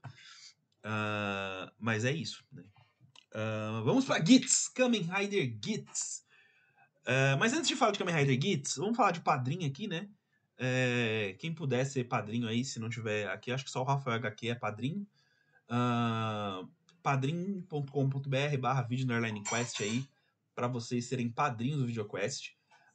[0.84, 2.44] Uh, mas é isso.
[2.52, 2.62] Né?
[3.32, 6.24] Uh, vamos para Gits, Kamen Rider Gits.
[7.02, 10.08] Uh, mas antes de falar de Kamen Rider Gits, vamos falar de padrinho aqui, né?
[10.56, 14.16] É, quem puder ser padrinho aí, se não tiver aqui, acho que só o Rafael
[14.16, 15.06] HQ é padrinho.
[15.68, 16.68] Uh,
[17.02, 19.06] padrim.com.br barra vídeo
[19.48, 20.04] quest aí,
[20.54, 22.53] para vocês serem padrinhos do VideoQuest.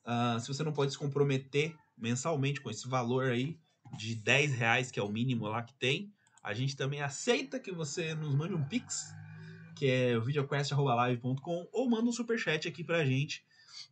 [0.10, 3.60] Uh, se você não pode se comprometer mensalmente com esse valor aí
[3.96, 7.72] de 10 reais, que é o mínimo lá que tem, a gente também aceita que
[7.72, 9.14] você nos mande um pix,
[9.76, 13.46] que é videoquest.live.com, ou manda um superchat aqui pra gente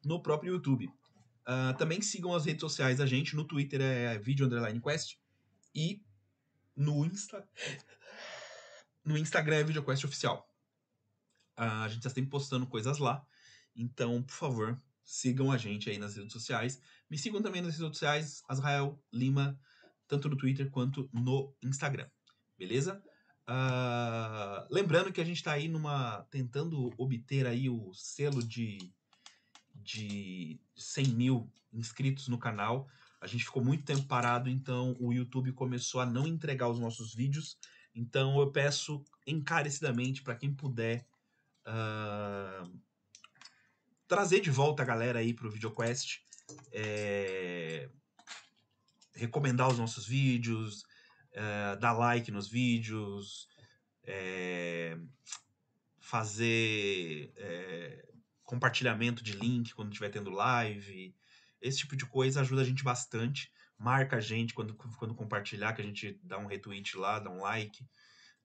[0.03, 0.87] no próprio YouTube.
[0.87, 3.35] Uh, também sigam as redes sociais da gente.
[3.35, 4.49] No Twitter é vídeo
[4.81, 5.17] quest.
[5.75, 6.01] E
[6.75, 7.47] no Insta.
[9.05, 10.49] No Instagram é VideoQuest Oficial.
[11.57, 13.25] Uh, a gente está sempre postando coisas lá.
[13.73, 16.81] Então, por favor, sigam a gente aí nas redes sociais.
[17.09, 19.57] Me sigam também nas redes sociais, Azrael Lima,
[20.05, 22.09] tanto no Twitter quanto no Instagram.
[22.57, 23.01] Beleza?
[23.49, 26.27] Uh, lembrando que a gente está aí numa.
[26.29, 28.77] tentando obter aí o selo de
[29.73, 32.89] de 100 mil inscritos no canal.
[33.21, 37.15] A gente ficou muito tempo parado, então o YouTube começou a não entregar os nossos
[37.15, 37.57] vídeos.
[37.95, 41.07] Então eu peço encarecidamente para quem puder
[41.65, 42.69] uh,
[44.07, 46.19] trazer de volta a galera aí para o VideoQuest,
[46.71, 47.89] é,
[49.13, 50.83] recomendar os nossos vídeos,
[51.33, 53.47] é, dar like nos vídeos,
[54.03, 54.97] é,
[55.99, 57.33] fazer
[58.43, 61.13] compartilhamento de link quando estiver tendo live.
[61.61, 63.51] Esse tipo de coisa ajuda a gente bastante.
[63.77, 67.41] Marca a gente quando, quando compartilhar, que a gente dá um retweet lá, dá um
[67.41, 67.83] like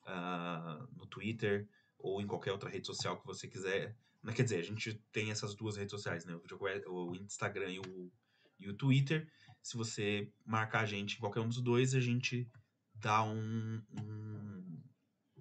[0.06, 1.68] uh, no Twitter
[2.02, 3.96] ou em qualquer outra rede social que você quiser.
[4.34, 6.38] Quer dizer, a gente tem essas duas redes sociais, né?
[6.86, 8.12] O Instagram e o,
[8.58, 9.30] e o Twitter.
[9.62, 12.48] Se você marcar a gente em qualquer um dos dois, a gente
[12.94, 14.82] dá um, um,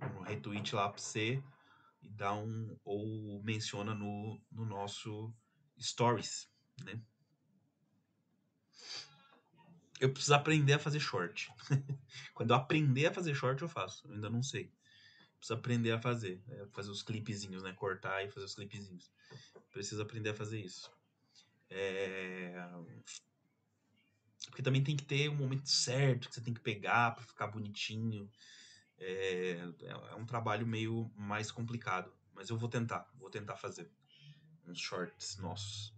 [0.02, 1.44] um retweet lá pra você
[2.02, 5.34] e dá um ou menciona no, no nosso
[5.80, 6.50] stories,
[6.84, 7.02] né?
[10.00, 11.52] Eu preciso aprender a fazer short.
[12.34, 14.08] Quando eu aprender a fazer short, eu faço.
[14.08, 14.72] Eu ainda não sei.
[15.42, 16.40] Preciso aprender a fazer.
[16.50, 17.74] É, fazer os clipezinhos, né?
[17.74, 19.12] Cortar e fazer os clipezinhos.
[19.72, 20.92] Preciso aprender a fazer isso.
[21.68, 22.64] É...
[24.46, 27.48] Porque também tem que ter um momento certo que você tem que pegar para ficar
[27.48, 28.30] bonitinho.
[29.00, 29.58] É,
[30.12, 32.14] é um trabalho meio mais complicado.
[32.36, 33.90] Mas eu vou tentar, vou tentar fazer
[34.68, 35.92] uns shorts nossos.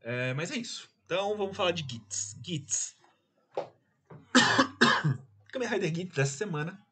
[0.00, 0.90] É, mas é isso.
[1.04, 2.36] Então vamos falar de Gits.
[2.42, 2.96] Gits.
[5.52, 6.87] Kamen Rider Gits dessa semana.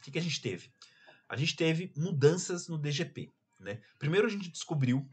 [0.00, 0.72] O que, que a gente teve?
[1.28, 3.30] A gente teve mudanças no DGP.
[3.58, 3.80] Né?
[3.98, 5.06] Primeiro a gente descobriu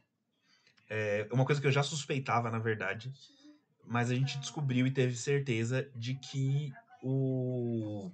[0.89, 3.11] é, uma coisa que eu já suspeitava, na verdade,
[3.85, 6.73] mas a gente descobriu e teve certeza de que
[7.03, 8.11] o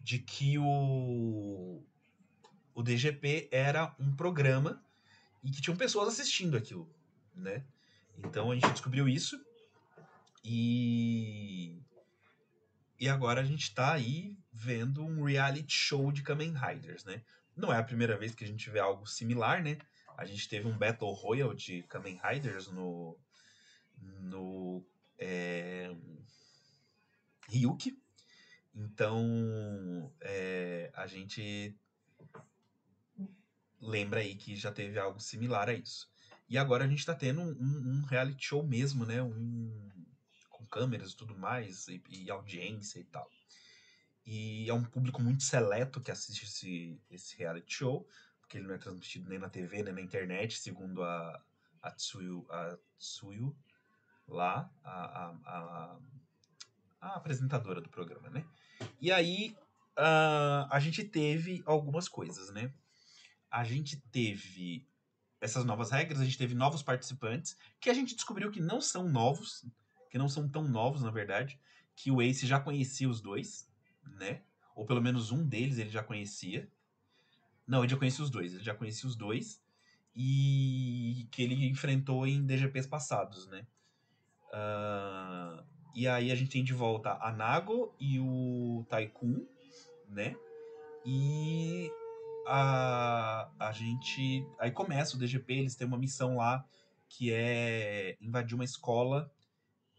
[0.00, 1.82] de que o,
[2.74, 4.80] o DGP era um programa
[5.42, 6.88] e que tinham pessoas assistindo aquilo,
[7.34, 7.64] né?
[8.18, 9.40] Então a gente descobriu isso
[10.44, 11.82] e
[13.00, 17.22] e agora a gente está aí vendo um reality show de Kamen Riders, né?
[17.54, 19.78] Não é a primeira vez que a gente vê algo similar, né?
[20.16, 23.18] A gente teve um Battle Royale de Kamen Riders no.
[24.20, 24.84] no.
[25.18, 25.94] É,
[27.48, 27.98] Ryuki.
[28.74, 31.74] Então, é, a gente
[33.80, 36.08] lembra aí que já teve algo similar a isso.
[36.48, 39.22] E agora a gente está tendo um, um, reality show mesmo, né?
[39.22, 39.90] Um,
[40.50, 43.30] com câmeras e tudo mais, e, e, audiência e tal.
[44.26, 48.08] E é um público muito seleto que assiste esse, esse reality show,
[48.40, 51.40] porque ele não é transmitido nem na TV, nem na internet, segundo a,
[51.80, 53.56] a, Tsuyu, a Tsuyu
[54.26, 55.98] lá, a, a,
[57.00, 58.44] a, apresentadora do programa, né?
[59.00, 59.56] E aí
[59.96, 62.74] uh, a gente teve algumas coisas, né?
[63.48, 64.88] A gente teve
[65.40, 69.08] essas novas regras, a gente teve novos participantes, que a gente descobriu que não são
[69.08, 69.64] novos,
[70.10, 71.60] que não são tão novos, na verdade,
[71.94, 73.70] que o Ace já conhecia os dois,
[74.12, 74.42] né?
[74.74, 76.70] Ou pelo menos um deles ele já conhecia.
[77.66, 79.62] Não, ele já conhecia os dois, ele já conhecia os dois.
[80.14, 83.66] E que ele enfrentou em DGPs passados, né?
[84.48, 85.62] Uh,
[85.94, 89.46] e aí a gente tem de volta a Nago e o Taikun,
[90.08, 90.36] né?
[91.04, 91.90] E
[92.46, 94.46] a, a gente.
[94.58, 96.64] Aí começa o DGP, eles têm uma missão lá
[97.08, 99.30] que é invadir uma escola,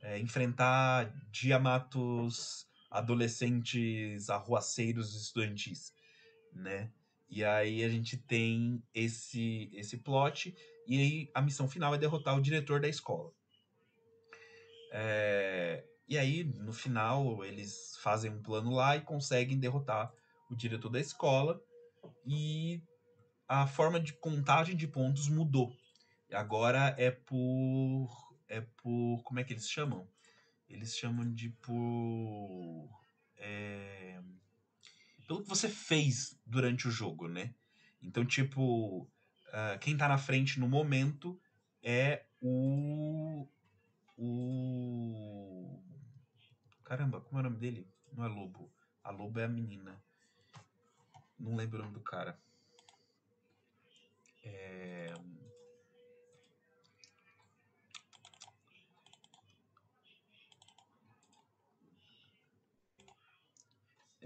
[0.01, 2.66] é, enfrentar diamatos
[2.97, 5.93] adolescentes arruaceiros estudantis,
[6.53, 6.91] né?
[7.29, 10.55] E aí a gente tem esse esse plot
[10.87, 13.31] e aí a missão final é derrotar o diretor da escola.
[14.91, 20.11] É, e aí no final eles fazem um plano lá e conseguem derrotar
[20.49, 21.61] o diretor da escola
[22.25, 22.81] e
[23.47, 25.75] a forma de contagem de pontos mudou.
[26.31, 28.09] Agora é por
[28.47, 30.07] é por como é que eles chamam?
[30.69, 32.89] Eles chamam de por
[33.37, 34.21] é,
[35.27, 37.53] pelo que você fez durante o jogo, né?
[38.01, 41.39] Então, tipo, uh, quem tá na frente no momento
[41.83, 43.47] é o.
[44.17, 45.83] O.
[46.85, 47.87] Caramba, como é o nome dele?
[48.13, 48.71] Não é Lobo.
[49.03, 50.01] A Lobo é a menina.
[51.37, 52.39] Não lembro o nome do cara.
[54.43, 55.13] É...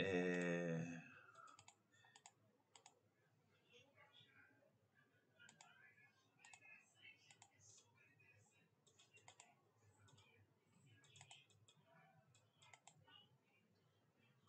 [0.03, 0.41] É...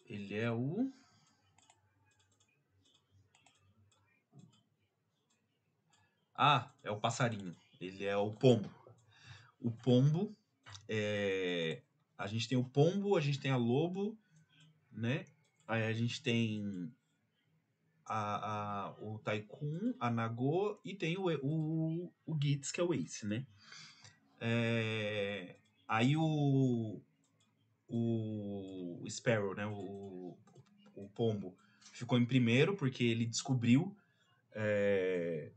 [0.07, 0.90] Ele é o.
[6.34, 7.55] Ah, é o passarinho.
[7.80, 8.70] Ele é o pombo.
[9.61, 10.36] O pombo
[10.88, 11.82] é...
[12.18, 14.18] A gente tem o pombo, a gente tem a lobo,
[14.90, 15.24] né?
[15.66, 16.92] Aí a gente tem
[18.06, 22.92] a, a, o Taikun, a Nago e tem o, o, o Gitz, que é o
[22.92, 23.46] Ace, né?
[24.40, 25.56] É...
[25.86, 27.00] Aí o,
[27.88, 29.66] o Sparrow, né?
[29.66, 30.36] O,
[30.94, 31.56] o pombo
[31.92, 33.96] ficou em primeiro porque ele descobriu
[34.54, 35.50] é,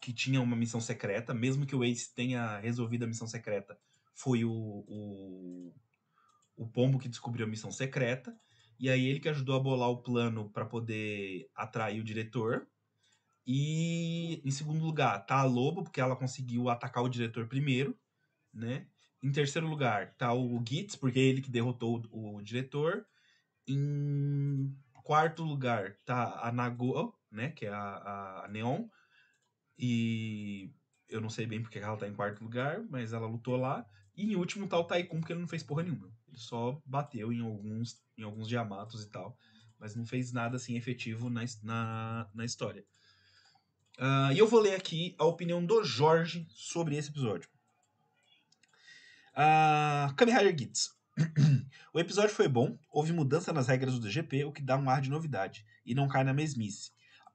[0.00, 3.78] que tinha uma missão secreta, mesmo que o Ace tenha resolvido a missão secreta,
[4.14, 5.74] foi o, o,
[6.56, 8.32] o Pombo que descobriu a missão secreta.
[8.78, 12.66] E aí ele que ajudou a bolar o plano para poder atrair o diretor.
[13.46, 17.96] E em segundo lugar, tá a Lobo, porque ela conseguiu atacar o diretor primeiro,
[18.52, 18.86] né?
[19.22, 23.06] Em terceiro lugar, tá o Gitz, porque é ele que derrotou o, o diretor.
[23.66, 27.50] Em quarto lugar, tá a Nago, né?
[27.50, 28.88] Que é a, a Neon.
[29.78, 30.72] E
[31.08, 33.86] eu não sei bem porque ela tá em quarto lugar, mas ela lutou lá.
[34.16, 36.15] E em último tá o Taikun, porque ele não fez porra nenhuma.
[36.36, 39.36] Só bateu em alguns, em alguns diamatos e tal.
[39.78, 42.84] Mas não fez nada assim efetivo na, na, na história.
[43.98, 47.48] Uh, e eu vou ler aqui a opinião do Jorge sobre esse episódio.
[49.32, 50.94] Uh, Kamen Rider Gits.
[51.92, 55.00] o episódio foi bom, houve mudança nas regras do GP, o que dá um ar
[55.00, 56.90] de novidade, e não cai na mesmice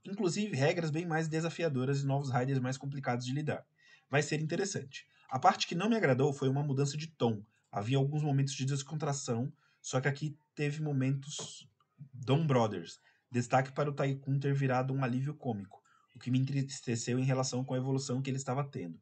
[0.06, 3.66] inclusive regras bem mais desafiadoras e novos riders mais complicados de lidar.
[4.10, 5.08] Vai ser interessante.
[5.30, 7.42] A parte que não me agradou foi uma mudança de tom.
[7.72, 9.52] Havia alguns momentos de descontração,
[9.82, 11.70] só que aqui teve momentos
[12.14, 13.00] Dom Brothers.
[13.32, 15.82] Destaque para o Tycoon ter virado um alívio cômico,
[16.14, 19.00] o que me entristeceu em relação com a evolução que ele estava tendo.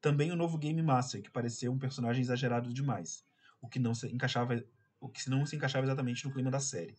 [0.00, 3.24] Também o novo Game Master, que pareceu um personagem exagerado demais,
[3.60, 4.62] o que não se encaixava,
[5.00, 6.98] o que não se encaixava exatamente no clima da série.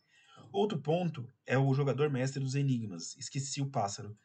[0.51, 3.15] Outro ponto é o jogador mestre dos enigmas.
[3.17, 4.17] Esqueci o pássaro.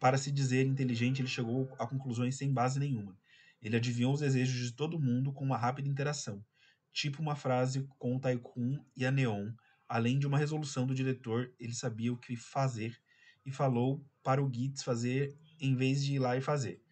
[0.00, 3.18] Para se dizer inteligente, ele chegou a conclusões sem base nenhuma.
[3.62, 6.44] Ele adivinhou os desejos de todo mundo com uma rápida interação,
[6.92, 9.52] tipo uma frase com o Taikun e a Neon.
[9.88, 12.96] Além de uma resolução do diretor, ele sabia o que fazer
[13.44, 16.82] e falou para o Gitz fazer em vez de ir lá e fazer.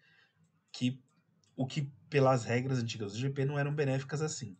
[0.71, 1.01] Que
[1.55, 4.57] o que pelas regras antigas do GP não eram benéficas assim.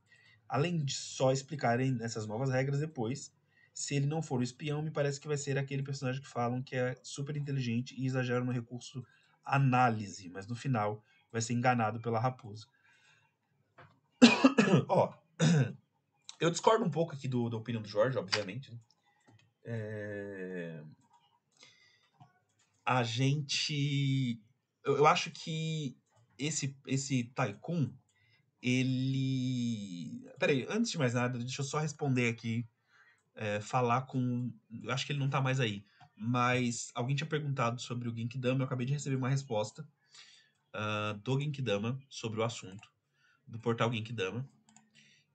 [0.48, 3.32] Além de só explicarem essas novas regras depois,
[3.74, 6.62] se ele não for o espião, me parece que vai ser aquele personagem que falam
[6.62, 9.06] que é super inteligente e exagera no recurso
[9.46, 12.68] análise, mas no final vai ser enganado pela raposa.
[14.88, 15.14] Ó,
[16.40, 18.72] eu discordo um pouco aqui do, da opinião do Jorge, obviamente.
[18.72, 18.80] Né?
[19.64, 20.84] É...
[22.86, 24.42] A gente.
[24.84, 25.96] Eu, eu acho que
[26.38, 27.92] esse, esse Tycoon,
[28.62, 30.28] ele.
[30.40, 32.68] Peraí, antes de mais nada, deixa eu só responder aqui.
[33.36, 34.52] É, falar com.
[34.84, 35.86] Eu acho que ele não tá mais aí.
[36.16, 39.88] Mas alguém tinha perguntado sobre o Genkidama, eu acabei de receber uma resposta
[40.76, 42.90] uh, do Genkidama sobre o assunto,
[43.48, 44.48] do portal Genkidama.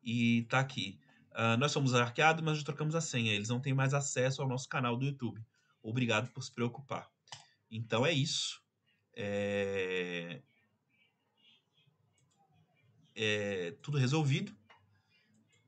[0.03, 0.99] E tá aqui.
[1.33, 3.33] Uh, nós somos hackeados, mas já trocamos a senha.
[3.33, 5.45] Eles não têm mais acesso ao nosso canal do YouTube.
[5.83, 7.11] Obrigado por se preocupar.
[7.71, 8.63] Então é isso.
[9.17, 10.43] É...
[13.17, 14.55] É tudo resolvido.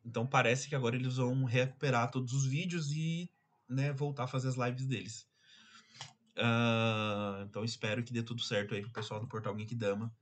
[0.05, 3.31] Então parece que agora eles vão recuperar todos os vídeos e
[3.69, 5.29] né, voltar a fazer as lives deles.
[6.37, 10.15] Uh, então espero que dê tudo certo aí pro pessoal do Portal Geekdama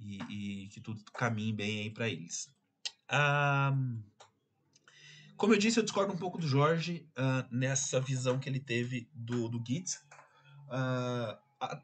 [0.00, 0.18] e,
[0.64, 2.52] e que tudo caminhe bem aí para eles.
[3.10, 4.02] Uh,
[5.36, 9.08] como eu disse, eu discordo um pouco do Jorge uh, nessa visão que ele teve
[9.12, 9.98] do, do Git.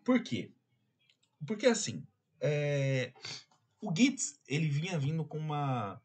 [0.04, 0.52] por quê?
[1.46, 2.06] Porque assim,
[2.40, 3.12] é,
[3.80, 6.00] o Git ele vinha vindo com uma,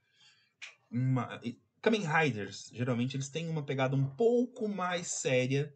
[0.91, 1.41] uma
[1.81, 5.73] Kamen Riders, geralmente eles têm uma pegada um pouco mais séria,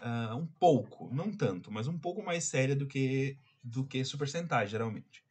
[0.00, 4.28] uh, um pouco, não tanto, mas um pouco mais séria do que do que Super
[4.28, 5.24] Sentai, geralmente.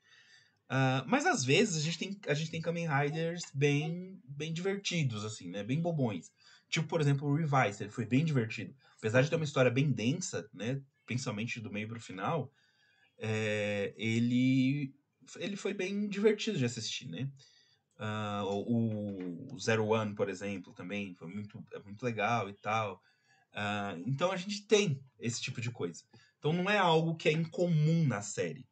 [0.66, 5.24] Uh, mas às vezes a gente tem, a gente tem Kamen Riders bem, bem divertidos,
[5.24, 5.64] assim, né?
[5.64, 6.32] Bem bobões.
[6.68, 8.76] Tipo, por exemplo, o Revise, ele foi bem divertido.
[8.98, 10.82] Apesar de ter uma história bem densa, né?
[11.06, 12.52] Principalmente do meio pro final,
[13.20, 14.96] é, ele,
[15.38, 17.30] ele foi bem divertido de assistir, né?
[18.00, 23.00] Uh, o, o Zero One, por exemplo, também foi muito, é muito legal e tal.
[23.54, 26.04] Uh, então a gente tem esse tipo de coisa.
[26.40, 28.68] Então não é algo que é incomum na série.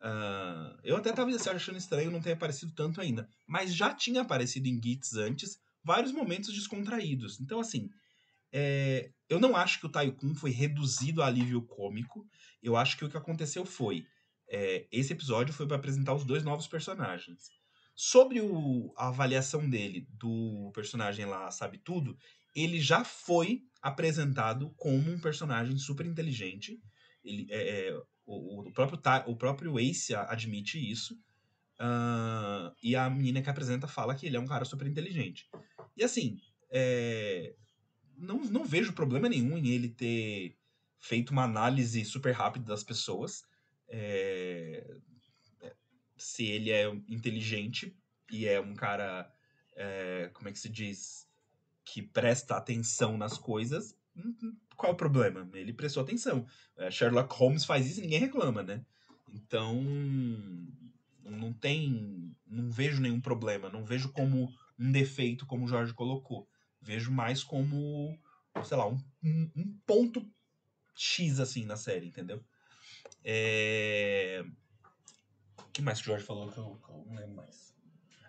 [0.00, 3.28] Uh, eu até estava achando estranho não ter aparecido tanto ainda.
[3.46, 7.40] Mas já tinha aparecido em Gits antes vários momentos descontraídos.
[7.40, 7.88] Então, assim,
[8.52, 12.26] é, eu não acho que o Taikun foi reduzido a alívio cômico.
[12.62, 14.06] Eu acho que o que aconteceu foi.
[14.48, 17.50] É, esse episódio foi para apresentar os dois novos personagens.
[17.94, 22.16] Sobre o, a avaliação dele do personagem lá Sabe Tudo,
[22.56, 26.80] ele já foi apresentado como um personagem super inteligente.
[27.22, 31.14] Ele, é, é o, o, próprio, o próprio Ace admite isso.
[31.78, 35.48] Uh, e a menina que apresenta fala que ele é um cara super inteligente.
[35.94, 36.38] E assim,
[36.70, 37.54] é,
[38.16, 40.56] não, não vejo problema nenhum em ele ter
[40.98, 43.44] feito uma análise super rápida das pessoas.
[43.88, 44.96] É,
[46.16, 47.94] se ele é inteligente
[48.32, 49.30] e é um cara,
[49.76, 51.25] é, como é que se diz,
[51.86, 55.48] que presta atenção nas coisas, hum, hum, qual o problema?
[55.54, 56.46] Ele prestou atenção.
[56.76, 58.84] É, Sherlock Holmes faz isso e ninguém reclama, né?
[59.32, 59.82] Então,
[61.24, 66.46] não tem, não vejo nenhum problema, não vejo como um defeito, como o Jorge colocou.
[66.82, 68.18] Vejo mais como,
[68.64, 70.28] sei lá, um, um ponto
[70.94, 72.44] X, assim, na série, entendeu?
[73.24, 74.44] É
[75.76, 77.76] que mais que o Jorge falou que que eu não lembro mais?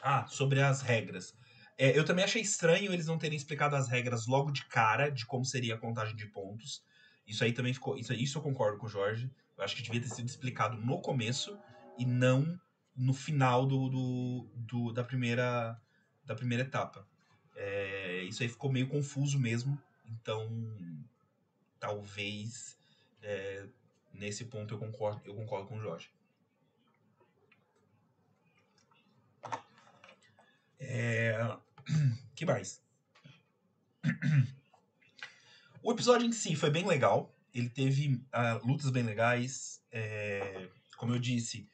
[0.01, 1.33] Ah, sobre as regras.
[1.77, 5.25] É, eu também achei estranho eles não terem explicado as regras logo de cara de
[5.25, 6.83] como seria a contagem de pontos.
[7.25, 7.97] Isso aí também ficou.
[7.97, 9.29] Isso, isso eu concordo com o Jorge.
[9.57, 11.57] Eu acho que devia ter sido explicado no começo
[11.97, 12.59] e não
[12.95, 15.79] no final do, do, do da, primeira,
[16.25, 17.07] da primeira etapa.
[17.55, 19.79] É, isso aí ficou meio confuso mesmo.
[20.05, 20.49] Então,
[21.79, 22.77] talvez
[23.21, 23.67] é,
[24.13, 26.09] nesse ponto eu concordo, eu concordo com o Jorge.
[30.79, 31.57] É...
[32.35, 32.81] que mais?
[35.81, 37.33] O episódio em si foi bem legal.
[37.53, 39.81] Ele teve uh, lutas bem legais.
[39.91, 40.69] É...
[40.97, 41.69] Como eu disse,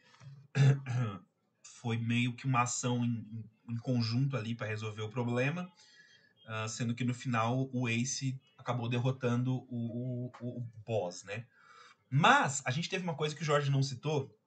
[1.63, 5.71] foi meio que uma ação em, em conjunto ali para resolver o problema.
[6.45, 11.45] Uh, sendo que no final o Ace acabou derrotando o, o, o, boss, né?
[12.09, 14.37] Mas a gente teve uma coisa que o Jorge não citou,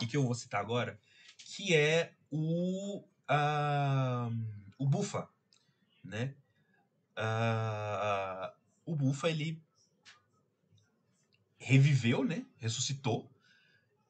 [0.00, 0.98] e que eu vou citar agora,
[1.38, 5.28] que é o uh, o Bufa,
[6.02, 6.34] né?
[7.16, 8.52] Uh,
[8.84, 9.62] o Bufa, ele
[11.56, 12.44] reviveu, né?
[12.56, 13.30] Ressuscitou.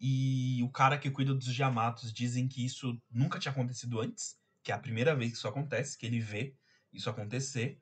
[0.01, 4.73] E o cara que cuida dos Yamatos dizem que isso nunca tinha acontecido antes, que
[4.73, 6.57] é a primeira vez que isso acontece, que ele vê
[6.93, 7.81] isso acontecer.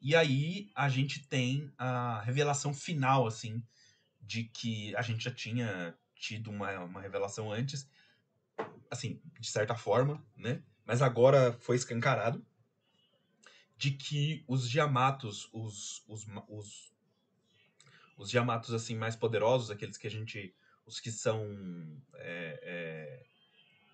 [0.00, 3.62] E aí a gente tem a revelação final, assim,
[4.20, 7.88] de que a gente já tinha tido uma, uma revelação antes,
[8.90, 10.62] assim, de certa forma, né?
[10.90, 12.44] Mas agora foi escancarado
[13.76, 16.92] de que os Yamatos, os, os, os,
[18.18, 20.52] os Yamatos assim mais poderosos, aqueles que a gente,
[20.84, 21.46] os que são
[22.14, 23.22] é,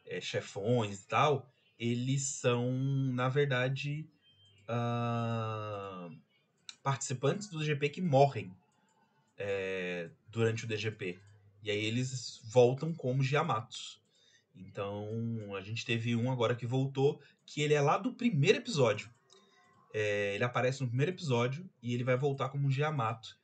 [0.06, 2.72] é, é, chefões e tal, eles são
[3.12, 4.08] na verdade
[4.62, 6.18] uh,
[6.82, 8.56] participantes do GP que morrem
[9.36, 11.20] é, durante o DGP.
[11.62, 14.00] E aí eles voltam como Giamatos.
[14.56, 19.10] Então a gente teve um agora que voltou, que ele é lá do primeiro episódio.
[19.92, 23.38] É, ele aparece no primeiro episódio e ele vai voltar como um Giamato.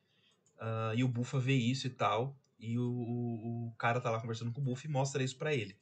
[0.56, 2.36] Uh, e o Bufa vê isso e tal.
[2.58, 5.54] E o, o, o, cara tá lá conversando com o Bufa e mostra isso para
[5.54, 5.76] ele.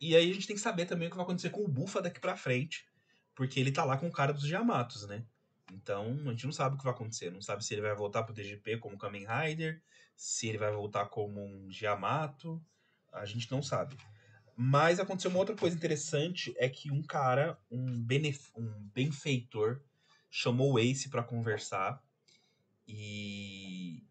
[0.00, 2.00] E aí a gente tem que saber também o que vai acontecer com o Bufa
[2.00, 2.88] daqui pra frente.
[3.34, 5.24] Porque ele tá lá com o cara dos Giamatos, né?
[5.72, 7.30] Então, a gente não sabe o que vai acontecer.
[7.30, 9.82] Não sabe se ele vai voltar pro DGP como Kamen Rider,
[10.16, 12.62] se ele vai voltar como um Giamato.
[13.12, 13.96] A gente não sabe.
[14.62, 19.80] Mas aconteceu uma outra coisa interessante, é que um cara, um, benef um benfeitor,
[20.28, 21.98] chamou o Ace para conversar
[22.86, 24.04] e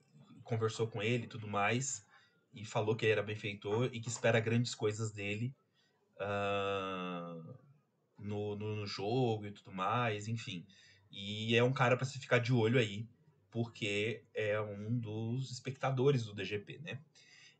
[0.43, 2.03] conversou com ele e tudo mais,
[2.51, 5.55] e falou que ele era benfeitor e que espera grandes coisas dele
[6.15, 7.55] uh,
[8.17, 10.65] no, no, no, jogo e tudo mais, enfim.
[11.11, 13.07] E é um cara para se ficar de olho aí,
[13.51, 16.99] porque é um dos espectadores do DGP, né?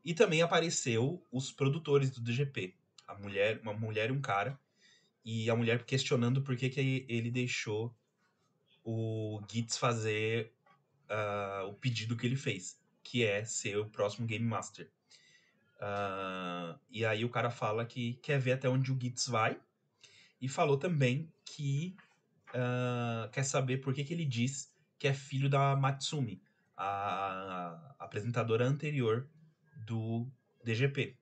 [0.03, 2.78] E também apareceu os produtores do DGP,
[3.10, 4.60] a mulher, uma mulher e um cara,
[5.26, 7.93] e a mulher questionando por que, que ele deixou
[8.84, 10.53] o Gitz fazer
[11.10, 14.89] uh, o pedido que ele fez, que é ser o próximo Game Master.
[15.76, 19.60] Uh, e aí o cara fala que quer ver até onde o Gitz vai,
[20.39, 21.97] e falou também que
[22.49, 26.41] uh, quer saber por que, que ele diz que é filho da Matsumi,
[26.78, 29.28] a, a apresentadora anterior
[29.86, 30.28] do
[30.64, 31.18] DGP.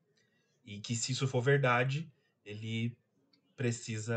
[0.68, 2.12] E que se isso for verdade,
[2.46, 2.96] ele
[3.56, 4.16] precisa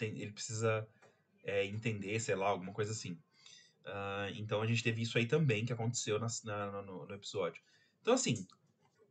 [0.00, 0.88] ele precisa
[1.44, 3.12] é, entender, sei lá, alguma coisa assim.
[3.84, 7.62] Uh, então a gente teve isso aí também que aconteceu na, na, no, no, episódio.
[8.00, 8.46] Então, assim,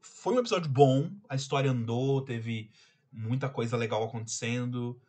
[0.02, 2.72] foi um episódio bom, a história andou, teve
[3.12, 5.00] muita coisa legal acontecendo.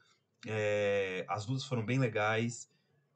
[0.47, 2.68] É, as lutas foram bem legais.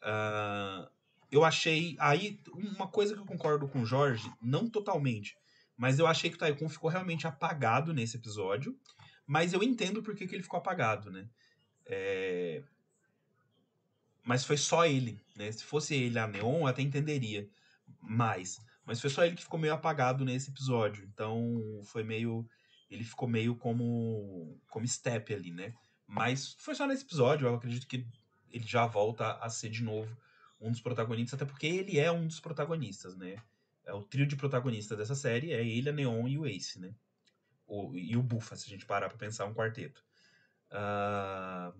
[0.02, 0.88] Uh,
[1.30, 1.96] eu achei.
[1.98, 5.36] Aí, uma coisa que eu concordo com o Jorge, não totalmente,
[5.76, 8.78] mas eu achei que o Taikun ficou realmente apagado nesse episódio.
[9.26, 11.28] Mas eu entendo por que, que ele ficou apagado, né?
[11.84, 12.62] É...
[14.24, 15.50] Mas foi só ele, né?
[15.52, 17.48] Se fosse ele a Neon, eu até entenderia
[18.00, 18.58] mais.
[18.84, 21.04] Mas foi só ele que ficou meio apagado nesse episódio.
[21.12, 22.48] Então foi meio.
[22.90, 24.60] Ele ficou meio como.
[24.68, 25.74] como step ali, né?
[26.06, 28.06] Mas foi só nesse episódio, eu acredito que
[28.50, 30.16] ele já volta a ser de novo
[30.60, 33.36] um dos protagonistas, até porque ele é um dos protagonistas, né?
[33.86, 36.92] É o trio de protagonistas dessa série é ele, a Neon e o Ace, né?
[37.66, 40.04] O, e o Bufa, se a gente parar pra pensar um quarteto.
[40.70, 41.72] Uh,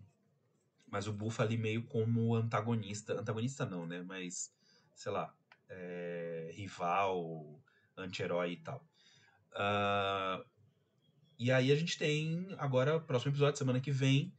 [0.87, 3.21] mas o Bufa ali meio como antagonista.
[3.21, 4.03] Antagonista não, né?
[4.03, 4.55] Mas,
[4.95, 5.35] sei lá,
[5.69, 7.61] é, rival,
[7.97, 8.87] anti-herói e tal.
[9.53, 10.45] Uh,
[11.39, 14.33] e aí a gente tem agora, próximo episódio, semana que vem,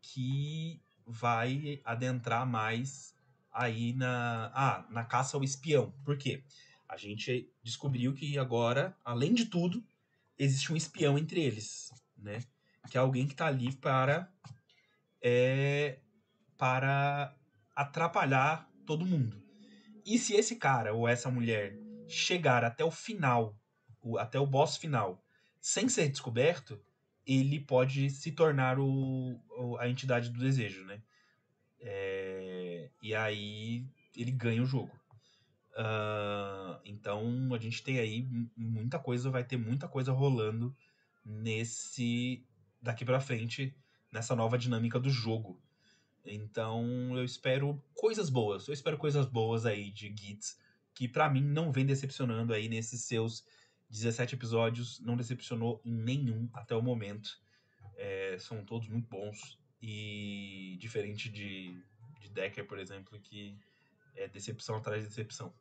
[0.00, 3.14] que vai adentrar mais
[3.50, 5.92] aí na, ah, na caça ao espião.
[6.04, 6.44] Por quê?
[6.92, 9.82] A gente descobriu que agora, além de tudo,
[10.38, 12.40] existe um espião entre eles, né?
[12.90, 14.30] Que é alguém que está ali para
[15.22, 16.00] é,
[16.58, 17.34] para
[17.74, 19.42] atrapalhar todo mundo.
[20.04, 23.58] E se esse cara ou essa mulher chegar até o final,
[24.18, 25.24] até o boss final,
[25.62, 26.78] sem ser descoberto,
[27.26, 29.40] ele pode se tornar o,
[29.78, 31.00] a entidade do desejo, né?
[31.80, 35.01] É, e aí ele ganha o jogo.
[35.74, 40.76] Uh, então a gente tem aí muita coisa, vai ter muita coisa rolando
[41.24, 42.46] nesse
[42.80, 43.74] daqui para frente
[44.12, 45.60] nessa nova dinâmica do jogo.
[46.24, 48.68] Então eu espero coisas boas.
[48.68, 50.58] Eu espero coisas boas aí de Gits
[50.94, 53.44] que para mim não vem decepcionando aí nesses seus
[53.90, 57.40] 17 episódios, não decepcionou em nenhum até o momento.
[57.96, 59.58] É, são todos muito bons.
[59.80, 61.82] E diferente de,
[62.20, 63.58] de Decker, por exemplo, que
[64.16, 65.52] é decepção atrás de decepção.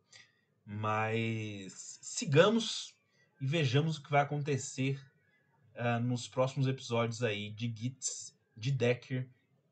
[0.66, 2.96] Mas sigamos
[3.40, 5.02] e vejamos o que vai acontecer
[5.76, 9.28] uh, nos próximos episódios aí de Gits, de Decker.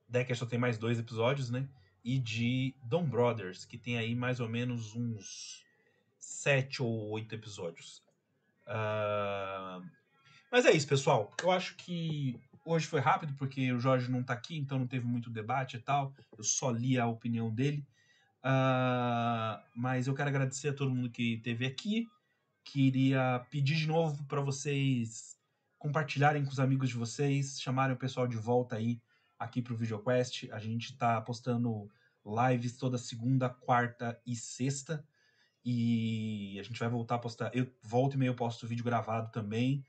[0.07, 1.67] Decker só tem mais dois episódios, né?
[2.03, 5.63] E de Don Brothers, que tem aí mais ou menos uns
[6.17, 8.03] sete ou oito episódios.
[8.65, 9.86] Uh...
[10.51, 11.32] Mas é isso, pessoal.
[11.41, 15.05] Eu acho que hoje foi rápido, porque o Jorge não tá aqui, então não teve
[15.05, 16.13] muito debate e tal.
[16.38, 17.86] Eu só li a opinião dele.
[18.44, 19.62] Uh...
[19.76, 22.08] Mas eu quero agradecer a todo mundo que esteve aqui.
[22.64, 25.38] queria pedir de novo para vocês
[25.78, 29.02] compartilharem com os amigos de vocês, chamarem o pessoal de volta aí
[29.40, 30.52] aqui para o VideoQuest.
[30.52, 31.90] A gente está postando
[32.26, 35.04] lives toda segunda, quarta e sexta.
[35.64, 37.52] E a gente vai voltar a postar.
[37.56, 39.86] Eu volto e meio posto vídeo gravado também.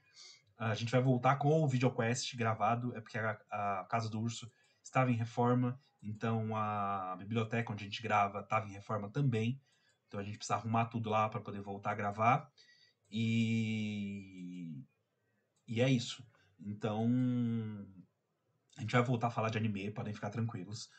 [0.57, 4.51] A gente vai voltar com o VideoQuest gravado, é porque a, a Casa do Urso
[4.83, 9.61] estava em reforma, então a biblioteca onde a gente grava estava em reforma também.
[10.09, 12.51] Então a gente precisa arrumar tudo lá para poder voltar a gravar.
[13.11, 14.85] E
[15.69, 16.25] e é isso.
[16.59, 17.07] Então
[18.77, 20.91] a gente vai voltar a falar de anime, podem ficar tranquilos.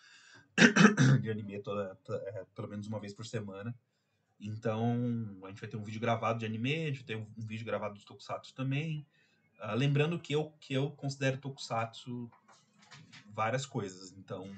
[1.22, 3.76] de anime toda, é, pelo menos uma vez por semana.
[4.40, 7.28] Então, a gente vai ter um vídeo gravado de anime, a gente vai ter um,
[7.38, 9.06] vídeo gravado de Tokusatsu também.
[9.60, 12.30] Uh, lembrando que eu, que eu considero Tokusatsu
[13.28, 14.12] várias coisas.
[14.12, 14.52] Então,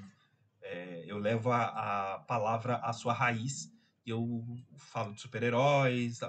[0.64, 3.72] é, eu levo a, a, palavra à sua raiz.
[4.04, 4.44] E eu
[4.76, 6.20] falo de super-heróis,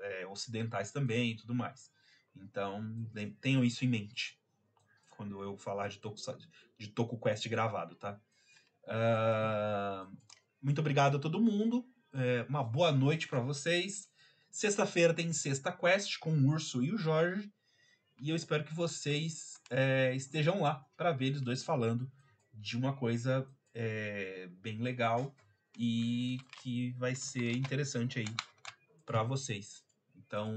[0.00, 1.90] é, ocidentais também e tudo mais.
[2.34, 2.82] Então,
[3.40, 4.40] tenham isso em mente
[5.10, 8.20] quando eu falar de Tokusatsu, de TokuQuest gravado, tá?
[8.84, 10.16] Uh,
[10.60, 11.86] muito obrigado a todo mundo.
[12.12, 14.10] É, uma boa noite para vocês.
[14.50, 17.52] Sexta-feira tem Sexta Quest com o Urso e o Jorge.
[18.20, 22.10] E eu espero que vocês é, estejam lá para ver eles dois falando
[22.52, 25.34] de uma coisa é, bem legal
[25.76, 28.34] e que vai ser interessante aí
[29.04, 29.84] para vocês.
[30.14, 30.54] Então,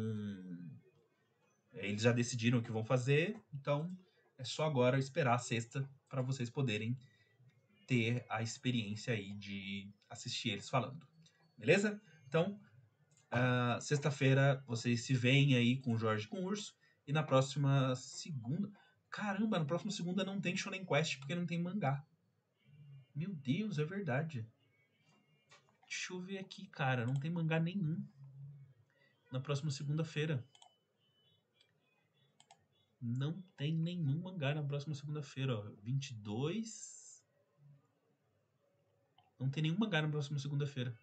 [1.73, 3.91] eles já decidiram o que vão fazer, então
[4.37, 6.97] é só agora esperar a sexta para vocês poderem
[7.87, 11.05] ter a experiência aí de assistir eles falando.
[11.57, 12.01] Beleza?
[12.27, 12.59] Então,
[13.31, 16.75] uh, sexta-feira vocês se veem aí com o Jorge com o Urso.
[17.07, 18.71] E na próxima segunda.
[19.11, 22.03] Caramba, na próxima segunda não tem Shonen Quest porque não tem mangá.
[23.15, 24.45] Meu Deus, é verdade.
[25.87, 27.05] Deixa eu ver aqui, cara.
[27.05, 28.05] Não tem mangá nenhum.
[29.31, 30.45] Na próxima segunda-feira.
[32.99, 35.61] Não tem nenhum mangá na próxima segunda-feira, ó.
[35.81, 37.23] 22.
[39.39, 40.97] Não tem nenhum mangá na próxima segunda-feira.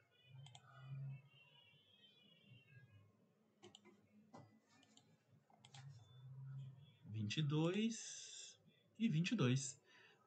[7.07, 8.61] Vinte e dois
[8.99, 9.82] e vinte e dois.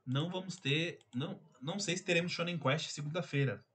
[0.06, 3.66] Não vamos ter, não, não sei se teremos Shonen Quest segunda-feira.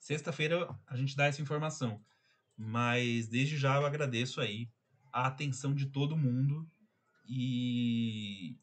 [0.00, 2.00] Sexta-feira a gente dá essa informação,
[2.56, 4.68] mas desde já eu agradeço aí
[5.12, 6.68] a atenção de todo mundo
[7.28, 8.58] e,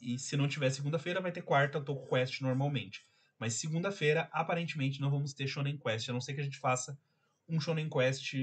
[0.00, 3.06] e se não tiver segunda-feira, vai ter quarta Toku Quest normalmente.
[3.38, 6.98] Mas segunda-feira, aparentemente, não vamos ter Shonen Quest, a não ser que a gente faça
[7.48, 8.34] um Shonen Quest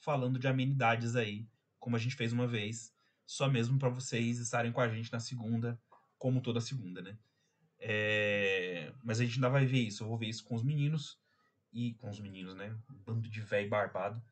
[0.00, 1.46] falando de amenidades aí,
[1.78, 2.92] como a gente fez uma vez,
[3.26, 5.78] só mesmo para vocês estarem com a gente na segunda,
[6.18, 7.16] como toda segunda, né?
[7.78, 8.92] É...
[9.02, 11.18] Mas a gente ainda vai ver isso, eu vou ver isso com os meninos,
[11.76, 12.74] e com os meninos, né?
[12.90, 14.22] Um bando de velho barbado.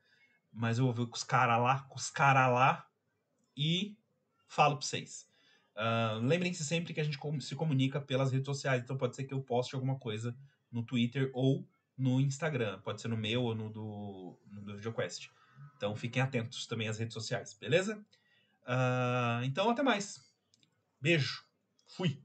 [0.50, 2.88] Mas eu vou ver com os caras lá, com os caras lá,
[3.54, 3.98] e
[4.48, 5.28] falo para vocês.
[5.76, 9.34] Uh, Lembrem-se sempre que a gente se comunica pelas redes sociais, então pode ser que
[9.34, 10.34] eu poste alguma coisa
[10.72, 11.68] no Twitter ou
[11.98, 15.30] no Instagram, pode ser no meu ou no do, no do VideoQuest.
[15.76, 17.98] Então fiquem atentos também às redes sociais, beleza?
[18.62, 20.24] Uh, então até mais.
[20.98, 21.43] Beijo.
[21.96, 22.23] Fui.